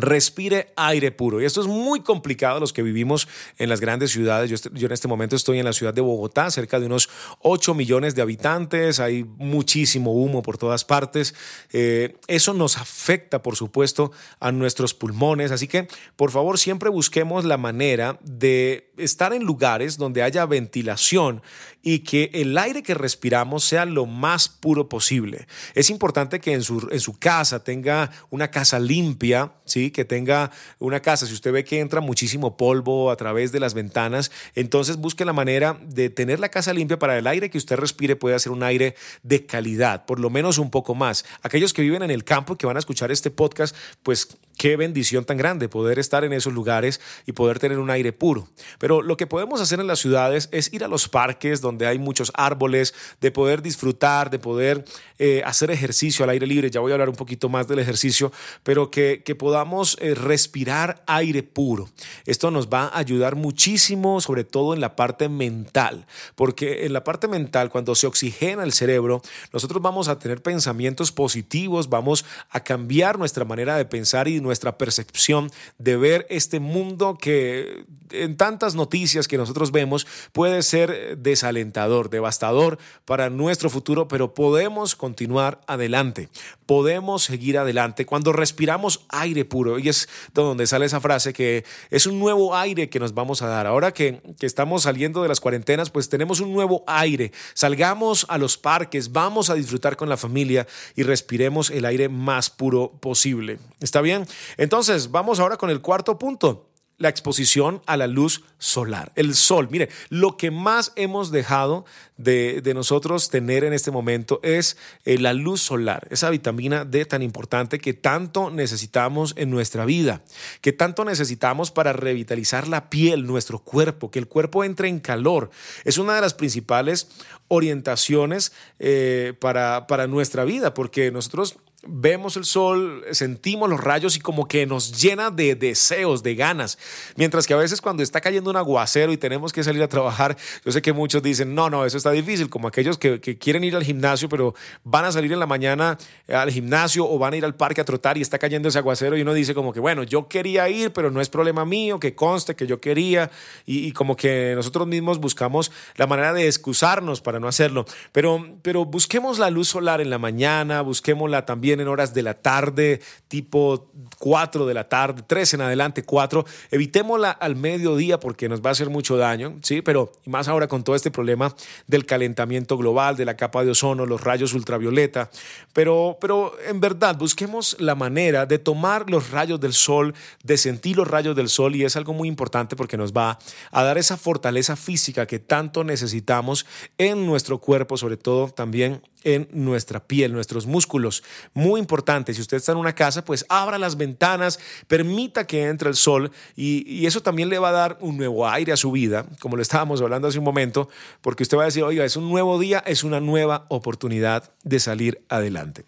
respire 0.00 0.72
aire 0.76 1.10
puro. 1.12 1.40
Y 1.40 1.44
esto 1.44 1.60
es 1.60 1.66
muy 1.66 2.00
complicado 2.00 2.60
los 2.60 2.72
que 2.72 2.82
vivimos 2.82 3.28
en 3.58 3.68
las 3.68 3.80
grandes 3.80 4.10
ciudades. 4.10 4.50
Yo, 4.50 4.86
en 4.86 4.92
este 4.92 5.08
momento 5.08 5.36
estoy 5.36 5.58
en 5.58 5.64
la 5.64 5.72
ciudad 5.72 5.94
de 5.94 6.00
Bogotá, 6.00 6.50
cerca 6.50 6.80
de 6.80 6.86
unos 6.86 7.08
8 7.40 7.74
millones 7.74 8.14
de 8.14 8.22
habitantes, 8.22 9.00
hay 9.00 9.24
muchísimo 9.24 10.12
humo 10.12 10.42
por 10.42 10.58
todas 10.58 10.84
partes. 10.84 11.34
Eh, 11.72 12.16
eso 12.26 12.54
nos 12.54 12.76
afecta, 12.76 13.42
por 13.42 13.56
supuesto, 13.56 14.12
a 14.38 14.52
nuestros 14.52 14.94
pulmones. 14.94 15.50
Así 15.50 15.68
que, 15.68 15.88
por 16.16 16.30
favor, 16.30 16.58
siempre 16.58 16.88
busquemos 16.88 17.44
la 17.44 17.56
manera 17.56 18.18
de 18.22 18.90
estar 18.96 19.32
en 19.32 19.44
lugares 19.44 19.96
donde 19.96 20.22
haya 20.22 20.46
ventilación 20.46 21.42
y 21.82 22.00
que 22.00 22.30
el 22.34 22.56
aire 22.58 22.82
que 22.82 22.94
respiramos 22.94 23.64
sea 23.64 23.84
lo 23.86 24.06
más 24.06 24.48
puro 24.48 24.88
posible. 24.88 25.46
Es 25.74 25.90
importante 25.90 26.40
que 26.40 26.52
en 26.52 26.62
su, 26.62 26.88
en 26.90 27.00
su 27.00 27.18
casa 27.18 27.64
tenga 27.64 28.10
una 28.30 28.50
casa 28.50 28.78
limpia, 28.78 29.52
¿sí? 29.64 29.89
Que 29.90 30.04
tenga 30.04 30.50
una 30.78 31.00
casa. 31.00 31.26
Si 31.26 31.34
usted 31.34 31.52
ve 31.52 31.64
que 31.64 31.80
entra 31.80 32.00
muchísimo 32.00 32.56
polvo 32.56 33.10
a 33.10 33.16
través 33.16 33.52
de 33.52 33.60
las 33.60 33.74
ventanas, 33.74 34.30
entonces 34.54 34.96
busque 34.96 35.24
la 35.24 35.32
manera 35.32 35.78
de 35.82 36.10
tener 36.10 36.40
la 36.40 36.48
casa 36.48 36.72
limpia 36.72 36.98
para 36.98 37.18
el 37.18 37.26
aire 37.26 37.50
que 37.50 37.58
usted 37.58 37.76
respire 37.76 38.16
pueda 38.16 38.38
ser 38.38 38.52
un 38.52 38.62
aire 38.62 38.94
de 39.22 39.46
calidad, 39.46 40.04
por 40.06 40.20
lo 40.20 40.30
menos 40.30 40.58
un 40.58 40.70
poco 40.70 40.94
más. 40.94 41.24
Aquellos 41.42 41.72
que 41.72 41.82
viven 41.82 42.02
en 42.02 42.10
el 42.10 42.24
campo 42.24 42.56
que 42.56 42.66
van 42.66 42.76
a 42.76 42.80
escuchar 42.80 43.10
este 43.10 43.30
podcast, 43.30 43.76
pues 44.02 44.36
qué 44.60 44.76
bendición 44.76 45.24
tan 45.24 45.38
grande 45.38 45.70
poder 45.70 45.98
estar 45.98 46.22
en 46.22 46.34
esos 46.34 46.52
lugares 46.52 47.00
y 47.24 47.32
poder 47.32 47.58
tener 47.58 47.78
un 47.78 47.88
aire 47.88 48.12
puro. 48.12 48.46
Pero 48.78 49.00
lo 49.00 49.16
que 49.16 49.26
podemos 49.26 49.58
hacer 49.58 49.80
en 49.80 49.86
las 49.86 50.00
ciudades 50.00 50.50
es 50.52 50.70
ir 50.74 50.84
a 50.84 50.88
los 50.88 51.08
parques 51.08 51.62
donde 51.62 51.86
hay 51.86 51.98
muchos 51.98 52.30
árboles, 52.34 52.92
de 53.22 53.30
poder 53.30 53.62
disfrutar, 53.62 54.28
de 54.28 54.38
poder 54.38 54.84
eh, 55.18 55.40
hacer 55.46 55.70
ejercicio 55.70 56.24
al 56.24 56.30
aire 56.30 56.46
libre. 56.46 56.70
Ya 56.70 56.80
voy 56.80 56.92
a 56.92 56.96
hablar 56.96 57.08
un 57.08 57.16
poquito 57.16 57.48
más 57.48 57.68
del 57.68 57.78
ejercicio, 57.78 58.32
pero 58.62 58.90
que, 58.90 59.24
podamos 59.38 59.96
eh, 59.98 60.14
respirar 60.14 61.02
aire 61.06 61.42
puro. 61.42 61.88
Esto 62.26 62.50
nos 62.50 62.68
va 62.68 62.88
a 62.88 62.98
ayudar 62.98 63.36
muchísimo, 63.36 64.20
sobre 64.20 64.44
todo 64.44 64.74
en 64.74 64.82
la 64.82 64.94
parte 64.94 65.30
mental, 65.30 66.04
porque 66.34 66.84
en 66.84 66.92
la 66.92 67.02
parte 67.02 67.28
mental, 67.28 67.70
cuando 67.70 67.94
se 67.94 68.06
oxigena 68.06 68.62
el 68.62 68.74
cerebro, 68.74 69.22
nosotros 69.54 69.80
vamos 69.80 70.08
a 70.08 70.18
tener 70.18 70.42
pensamientos 70.42 71.12
positivos, 71.12 71.88
vamos 71.88 72.26
a 72.50 72.60
cambiar 72.60 73.18
nuestra 73.18 73.46
manera 73.46 73.78
de 73.78 73.86
pensar 73.86 74.28
y 74.28 74.40
nuestra 74.40 74.49
percepción 74.58 75.50
de 75.78 75.96
ver 75.96 76.26
este 76.30 76.60
mundo 76.60 77.16
que 77.20 77.84
en 78.12 78.36
tantas 78.36 78.74
noticias 78.74 79.28
que 79.28 79.38
nosotros 79.38 79.70
vemos 79.72 80.06
puede 80.32 80.62
ser 80.62 81.18
desalentador, 81.18 82.10
devastador 82.10 82.78
para 83.04 83.30
nuestro 83.30 83.70
futuro, 83.70 84.08
pero 84.08 84.34
podemos 84.34 84.96
continuar 84.96 85.60
adelante, 85.66 86.28
podemos 86.66 87.22
seguir 87.22 87.58
adelante 87.58 88.06
cuando 88.06 88.32
respiramos 88.32 89.04
aire 89.08 89.44
puro. 89.44 89.78
Y 89.78 89.88
es 89.88 90.08
donde 90.34 90.66
sale 90.66 90.86
esa 90.86 91.00
frase 91.00 91.32
que 91.32 91.64
es 91.90 92.06
un 92.06 92.18
nuevo 92.18 92.56
aire 92.56 92.88
que 92.88 93.00
nos 93.00 93.14
vamos 93.14 93.42
a 93.42 93.46
dar. 93.46 93.66
Ahora 93.66 93.92
que, 93.92 94.20
que 94.38 94.46
estamos 94.46 94.82
saliendo 94.82 95.22
de 95.22 95.28
las 95.28 95.40
cuarentenas, 95.40 95.90
pues 95.90 96.08
tenemos 96.08 96.40
un 96.40 96.52
nuevo 96.52 96.84
aire. 96.86 97.32
Salgamos 97.54 98.26
a 98.28 98.38
los 98.38 98.58
parques, 98.58 99.12
vamos 99.12 99.50
a 99.50 99.54
disfrutar 99.54 99.96
con 99.96 100.08
la 100.08 100.16
familia 100.16 100.66
y 100.96 101.02
respiremos 101.02 101.70
el 101.70 101.84
aire 101.84 102.08
más 102.08 102.50
puro 102.50 102.92
posible. 103.00 103.58
¿Está 103.80 104.00
bien? 104.00 104.26
Entonces, 104.56 105.10
vamos 105.10 105.40
ahora 105.40 105.56
con 105.56 105.70
el 105.70 105.80
cuarto 105.80 106.18
punto 106.18 106.70
la 107.00 107.08
exposición 107.08 107.80
a 107.86 107.96
la 107.96 108.06
luz 108.06 108.44
solar, 108.58 109.10
el 109.16 109.34
sol. 109.34 109.68
Mire, 109.70 109.88
lo 110.10 110.36
que 110.36 110.50
más 110.50 110.92
hemos 110.96 111.30
dejado 111.30 111.86
de, 112.18 112.60
nosotros 112.74 113.30
tener 113.30 113.64
en 113.64 113.72
este 113.72 113.90
momento 113.90 114.38
es 114.42 114.76
eh, 115.06 115.16
la 115.16 115.32
luz 115.32 115.62
solar, 115.62 116.06
esa 116.10 116.28
vitamina 116.28 116.84
D 116.84 117.06
tan 117.06 117.22
importante 117.22 117.78
que 117.78 117.94
tanto 117.94 118.50
necesitamos 118.50 119.32
en 119.38 119.48
nuestra 119.48 119.86
vida, 119.86 120.22
que 120.60 120.74
tanto 120.74 121.06
necesitamos 121.06 121.70
para 121.70 121.94
revitalizar 121.94 122.68
la 122.68 122.90
piel, 122.90 123.26
nuestro 123.26 123.60
cuerpo, 123.60 124.10
que 124.10 124.18
el 124.18 124.28
cuerpo 124.28 124.62
entre 124.62 124.88
en 124.88 125.00
calor. 125.00 125.50
Es 125.84 125.96
una 125.96 126.14
de 126.14 126.20
las 126.20 126.34
principales 126.34 127.08
orientaciones 127.48 128.52
eh, 128.78 129.32
para, 129.40 129.86
para 129.86 130.06
nuestra 130.06 130.44
vida, 130.44 130.74
porque 130.74 131.10
nosotros 131.10 131.56
vemos 131.82 132.36
el 132.36 132.44
sol, 132.44 133.04
sentimos 133.12 133.68
los 133.68 133.80
rayos 133.80 134.16
y 134.16 134.20
como 134.20 134.46
que 134.46 134.66
nos 134.66 135.00
llena 135.00 135.30
de 135.30 135.54
deseos, 135.54 136.22
de 136.22 136.34
ganas. 136.34 136.78
Mientras 137.16 137.46
que 137.46 137.54
a 137.54 137.56
veces 137.56 137.80
cuando 137.80 138.02
está 138.02 138.20
cayendo 138.20 138.50
un 138.50 138.56
aguacero 138.56 139.12
y 139.12 139.16
tenemos 139.16 139.52
que 139.52 139.64
salir 139.64 139.82
a 139.82 139.88
trabajar, 139.88 140.36
yo 140.64 140.72
sé 140.72 140.82
que 140.82 140.92
muchos 140.92 141.22
dicen, 141.22 141.54
no, 141.54 141.70
no, 141.70 141.86
eso 141.86 141.96
está 141.96 142.10
difícil, 142.10 142.50
como 142.50 142.68
aquellos 142.68 142.98
que, 142.98 143.20
quieren 143.20 143.64
ir 143.64 143.76
al 143.76 143.84
gimnasio, 143.84 144.28
pero 144.28 144.54
van 144.84 145.06
a 145.06 145.12
salir 145.12 145.32
en 145.32 145.38
la 145.38 145.46
mañana 145.46 145.96
al 146.28 146.50
gimnasio 146.50 147.08
o 147.08 147.18
van 147.18 147.32
a 147.32 147.36
ir 147.36 147.44
al 147.44 147.54
parque 147.54 147.80
a 147.80 147.84
trotar 147.84 148.18
y 148.18 148.20
está 148.20 148.38
cayendo 148.38 148.68
ese 148.68 148.78
aguacero 148.78 149.16
y 149.16 149.22
uno 149.22 149.32
dice 149.32 149.54
como 149.54 149.72
que, 149.72 149.80
bueno, 149.80 150.02
yo 150.02 150.28
quería 150.28 150.68
ir, 150.68 150.92
pero 150.92 151.10
no 151.10 151.20
es 151.20 151.30
problema 151.30 151.64
mío, 151.64 151.98
que 151.98 152.14
conste 152.14 152.54
que 152.56 152.66
yo 152.66 152.80
quería 152.80 153.30
y, 153.64 153.92
como 153.92 154.16
que 154.16 154.52
nosotros 154.54 154.86
mismos 154.86 155.18
buscamos 155.18 155.72
la 155.96 156.06
manera 156.06 156.32
de 156.32 156.46
excusarnos 156.46 157.20
para 157.20 157.40
no 157.40 157.48
hacerlo. 157.48 157.86
Pero, 158.12 158.46
pero 158.62 158.84
busquemos 158.84 159.38
la 159.38 159.50
luz 159.50 159.68
solar 159.68 160.00
en 160.00 160.10
la 160.10 160.18
mañana, 160.18 160.82
busquémosla 160.82 161.46
también 161.46 161.69
en 161.78 161.86
horas 161.86 162.14
de 162.14 162.22
la 162.22 162.34
tarde, 162.34 163.00
tipo 163.28 163.90
4 164.18 164.66
de 164.66 164.74
la 164.74 164.88
tarde, 164.88 165.22
3 165.26 165.54
en 165.54 165.60
adelante, 165.60 166.02
4. 166.02 166.44
Evitémosla 166.72 167.30
al 167.30 167.54
mediodía 167.54 168.18
porque 168.18 168.48
nos 168.48 168.60
va 168.60 168.70
a 168.70 168.72
hacer 168.72 168.90
mucho 168.90 169.16
daño, 169.16 169.58
¿sí? 169.62 169.82
Pero 169.82 170.10
más 170.26 170.48
ahora 170.48 170.66
con 170.66 170.82
todo 170.82 170.96
este 170.96 171.10
problema 171.10 171.54
del 171.86 172.06
calentamiento 172.06 172.76
global, 172.76 173.16
de 173.16 173.24
la 173.24 173.36
capa 173.36 173.62
de 173.62 173.70
ozono, 173.70 174.06
los 174.06 174.22
rayos 174.22 174.54
ultravioleta. 174.54 175.30
Pero, 175.72 176.18
pero 176.20 176.54
en 176.66 176.80
verdad, 176.80 177.16
busquemos 177.16 177.76
la 177.78 177.94
manera 177.94 178.46
de 178.46 178.58
tomar 178.58 179.08
los 179.10 179.30
rayos 179.30 179.60
del 179.60 179.72
sol, 179.72 180.14
de 180.42 180.56
sentir 180.56 180.96
los 180.96 181.06
rayos 181.06 181.36
del 181.36 181.48
sol 181.48 181.76
y 181.76 181.84
es 181.84 181.96
algo 181.96 182.12
muy 182.12 182.28
importante 182.28 182.76
porque 182.76 182.96
nos 182.96 183.12
va 183.12 183.38
a 183.70 183.84
dar 183.84 183.98
esa 183.98 184.16
fortaleza 184.16 184.76
física 184.76 185.26
que 185.26 185.38
tanto 185.38 185.84
necesitamos 185.84 186.66
en 186.98 187.26
nuestro 187.26 187.58
cuerpo, 187.58 187.96
sobre 187.96 188.16
todo 188.16 188.48
también 188.48 189.02
en 189.24 189.48
nuestra 189.52 190.00
piel, 190.00 190.32
nuestros 190.32 190.66
músculos. 190.66 191.22
Muy 191.54 191.80
importante, 191.80 192.34
si 192.34 192.40
usted 192.40 192.56
está 192.56 192.72
en 192.72 192.78
una 192.78 192.94
casa, 192.94 193.24
pues 193.24 193.44
abra 193.48 193.78
las 193.78 193.96
ventanas, 193.96 194.58
permita 194.88 195.46
que 195.46 195.68
entre 195.68 195.88
el 195.88 195.96
sol 195.96 196.30
y, 196.56 197.06
eso 197.10 197.22
también 197.22 197.48
le 197.48 197.58
va 197.58 197.70
a 197.70 197.72
dar 197.72 197.98
un 198.00 198.16
nuevo 198.16 198.48
aire 198.48 198.72
a 198.72 198.76
su 198.76 198.92
vida, 198.92 199.26
como 199.40 199.56
lo 199.56 199.62
estábamos 199.62 200.00
hablando 200.00 200.28
hace 200.28 200.38
un 200.38 200.44
momento, 200.44 200.88
porque 201.22 201.42
usted 201.42 201.56
va 201.56 201.62
a 201.62 201.66
decir, 201.66 201.82
oiga, 201.82 202.04
es 202.04 202.16
un 202.16 202.28
nuevo 202.28 202.58
día, 202.58 202.84
es 202.86 203.02
una 203.02 203.20
nueva 203.20 203.66
oportunidad 203.68 204.52
de 204.62 204.78
salir 204.78 205.22
adelante. 205.28 205.84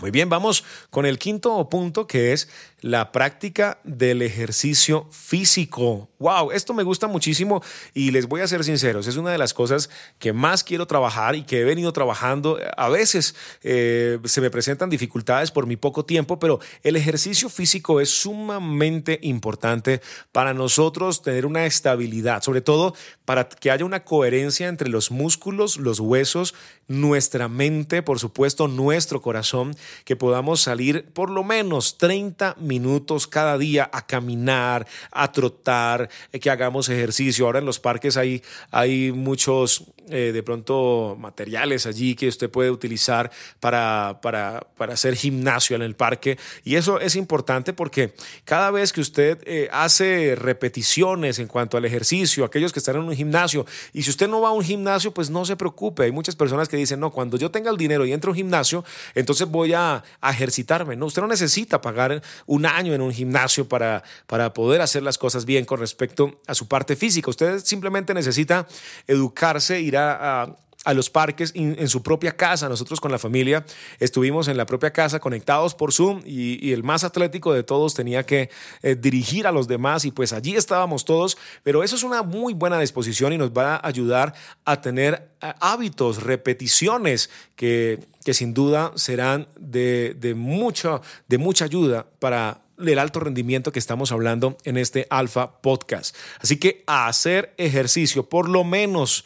Muy 0.00 0.12
bien, 0.12 0.28
vamos 0.28 0.62
con 0.90 1.06
el 1.06 1.18
quinto 1.18 1.68
punto 1.68 2.06
que 2.06 2.32
es 2.32 2.48
la 2.80 3.10
práctica 3.10 3.80
del 3.82 4.22
ejercicio 4.22 5.08
físico. 5.10 6.08
Wow, 6.20 6.52
esto 6.52 6.72
me 6.72 6.84
gusta 6.84 7.08
muchísimo 7.08 7.62
y 7.94 8.12
les 8.12 8.28
voy 8.28 8.40
a 8.40 8.46
ser 8.46 8.62
sinceros, 8.62 9.08
es 9.08 9.16
una 9.16 9.32
de 9.32 9.38
las 9.38 9.54
cosas 9.54 9.90
que 10.20 10.32
más 10.32 10.62
quiero 10.62 10.86
trabajar 10.86 11.34
y 11.34 11.42
que 11.42 11.60
he 11.60 11.64
venido 11.64 11.92
trabajando. 11.92 12.58
A 12.76 12.88
veces 12.88 13.34
eh, 13.62 14.20
se 14.24 14.40
me 14.40 14.50
presentan 14.50 14.90
dificultades 14.90 15.50
por 15.50 15.66
mi 15.66 15.76
poco 15.76 16.04
tiempo, 16.04 16.38
pero 16.38 16.60
el 16.84 16.94
ejercicio 16.94 17.48
físico 17.48 18.00
es 18.00 18.10
sumamente 18.10 19.18
importante 19.22 20.00
para 20.30 20.54
nosotros 20.54 21.22
tener 21.22 21.46
una 21.46 21.66
estabilidad, 21.66 22.42
sobre 22.42 22.60
todo 22.60 22.94
para 23.24 23.48
que 23.48 23.72
haya 23.72 23.84
una 23.84 24.04
coherencia 24.04 24.68
entre 24.68 24.88
los 24.88 25.10
músculos, 25.10 25.76
los 25.76 25.98
huesos, 25.98 26.54
nuestra 26.86 27.48
mente, 27.48 28.02
por 28.02 28.18
supuesto, 28.18 28.68
nuestro 28.68 29.20
corazón, 29.20 29.76
que 30.04 30.16
podamos 30.16 30.60
salir 30.60 31.06
por 31.12 31.30
lo 31.30 31.44
menos 31.44 31.98
30 31.98 32.56
minutos 32.58 33.26
cada 33.26 33.58
día 33.58 33.88
a 33.92 34.06
caminar, 34.06 34.86
a 35.10 35.32
trotar, 35.32 36.08
eh, 36.32 36.40
que 36.40 36.50
hagamos 36.50 36.88
ejercicio. 36.88 37.46
Ahora 37.46 37.58
en 37.58 37.66
los 37.66 37.78
parques 37.78 38.16
hay, 38.16 38.42
hay 38.70 39.12
muchos 39.12 39.84
eh, 40.10 40.32
de 40.32 40.42
pronto 40.42 41.16
materiales 41.18 41.86
allí 41.86 42.14
que 42.14 42.28
usted 42.28 42.50
puede 42.50 42.70
utilizar 42.70 43.30
para, 43.60 44.18
para, 44.20 44.66
para, 44.76 44.94
hacer 44.94 45.16
gimnasio 45.16 45.74
en 45.76 45.82
el 45.82 45.96
parque. 45.96 46.38
Y 46.64 46.76
eso 46.76 47.00
es 47.00 47.16
importante 47.16 47.72
porque 47.72 48.12
cada 48.44 48.70
vez 48.70 48.92
que 48.92 49.00
usted 49.00 49.38
eh, 49.46 49.68
hace 49.72 50.34
repeticiones 50.36 51.38
en 51.38 51.46
cuanto 51.46 51.78
al 51.78 51.84
ejercicio, 51.86 52.44
aquellos 52.44 52.72
que 52.72 52.80
están 52.80 52.96
en 52.96 53.02
un 53.02 53.16
gimnasio, 53.16 53.64
y 53.94 54.02
si 54.02 54.10
usted 54.10 54.28
no 54.28 54.42
va 54.42 54.48
a 54.50 54.52
un 54.52 54.62
gimnasio, 54.62 55.14
pues 55.14 55.30
no 55.30 55.46
se 55.46 55.56
preocupe. 55.56 56.04
Hay 56.04 56.12
muchas 56.12 56.36
personas 56.36 56.68
que 56.68 56.76
dicen, 56.76 57.00
no, 57.00 57.10
cuando 57.10 57.38
yo 57.38 57.50
tenga 57.50 57.70
el 57.70 57.78
dinero 57.78 58.04
y 58.04 58.12
entro 58.12 58.30
a 58.30 58.32
un 58.32 58.36
gimnasio, 58.36 58.84
entonces 59.14 59.48
voy 59.48 59.72
a, 59.72 60.04
a 60.20 60.30
ejercitarme. 60.30 60.96
No, 60.96 61.06
usted 61.06 61.22
no 61.22 61.28
necesita 61.28 61.80
pagar 61.80 62.20
un 62.46 62.58
un 62.58 62.66
año 62.66 62.92
en 62.92 63.00
un 63.00 63.12
gimnasio 63.12 63.68
para, 63.68 64.02
para 64.26 64.52
poder 64.52 64.80
hacer 64.80 65.04
las 65.04 65.16
cosas 65.16 65.44
bien 65.44 65.64
con 65.64 65.78
respecto 65.78 66.40
a 66.48 66.54
su 66.54 66.66
parte 66.66 66.96
física. 66.96 67.30
Usted 67.30 67.60
simplemente 67.60 68.12
necesita 68.14 68.66
educarse, 69.06 69.80
ir 69.80 69.96
a, 69.98 70.56
los 70.94 71.10
parques 71.10 71.52
en, 71.54 71.88
su 71.88 72.02
propia 72.02 72.34
casa. 72.34 72.66
Nosotros 72.68 72.98
con 72.98 73.12
la 73.12 73.18
familia 73.18 73.66
estuvimos 74.00 74.48
en 74.48 74.56
la 74.56 74.64
propia 74.64 74.90
casa 74.90 75.20
conectados 75.20 75.74
por 75.74 75.92
Zoom 75.92 76.22
y, 76.24 76.72
el 76.72 76.82
más 76.82 77.04
atlético 77.04 77.52
de 77.52 77.62
todos 77.62 77.92
tenía 77.92 78.24
que 78.24 78.48
eh, 78.82 78.94
dirigir 78.94 79.46
a 79.46 79.52
los 79.52 79.68
demás 79.68 80.06
y 80.06 80.12
pues 80.12 80.32
allí 80.32 80.56
estábamos 80.56 81.04
todos, 81.04 81.36
pero 81.62 81.82
eso 81.82 81.96
es 81.96 82.04
una 82.04 82.22
muy 82.22 82.54
buena 82.54 82.80
disposición 82.80 83.34
y 83.34 83.38
nos 83.38 83.50
va 83.50 83.76
a 83.76 83.86
ayudar 83.86 84.32
a 84.64 84.80
tener 84.80 85.30
eh, 85.42 85.52
hábitos, 85.60 86.22
repeticiones 86.22 87.28
que 87.54 87.98
que 88.28 88.34
sin 88.34 88.52
duda 88.52 88.92
serán 88.94 89.48
de, 89.58 90.14
de, 90.20 90.34
mucha, 90.34 91.00
de 91.28 91.38
mucha 91.38 91.64
ayuda 91.64 92.06
para 92.18 92.60
el 92.78 92.98
alto 92.98 93.20
rendimiento 93.20 93.72
que 93.72 93.78
estamos 93.78 94.12
hablando 94.12 94.58
en 94.64 94.76
este 94.76 95.06
Alfa 95.08 95.62
Podcast. 95.62 96.14
Así 96.38 96.58
que 96.58 96.84
hacer 96.86 97.54
ejercicio 97.56 98.28
por 98.28 98.50
lo 98.50 98.64
menos 98.64 99.24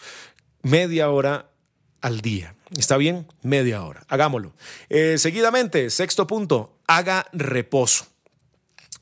media 0.63 1.11
hora 1.11 1.51
al 2.01 2.21
día. 2.21 2.55
¿Está 2.77 2.97
bien? 2.97 3.27
Media 3.43 3.83
hora. 3.85 4.05
Hagámoslo. 4.09 4.55
Eh, 4.89 5.19
seguidamente, 5.19 5.91
sexto 5.91 6.27
punto, 6.27 6.79
haga 6.87 7.27
reposo. 7.33 8.07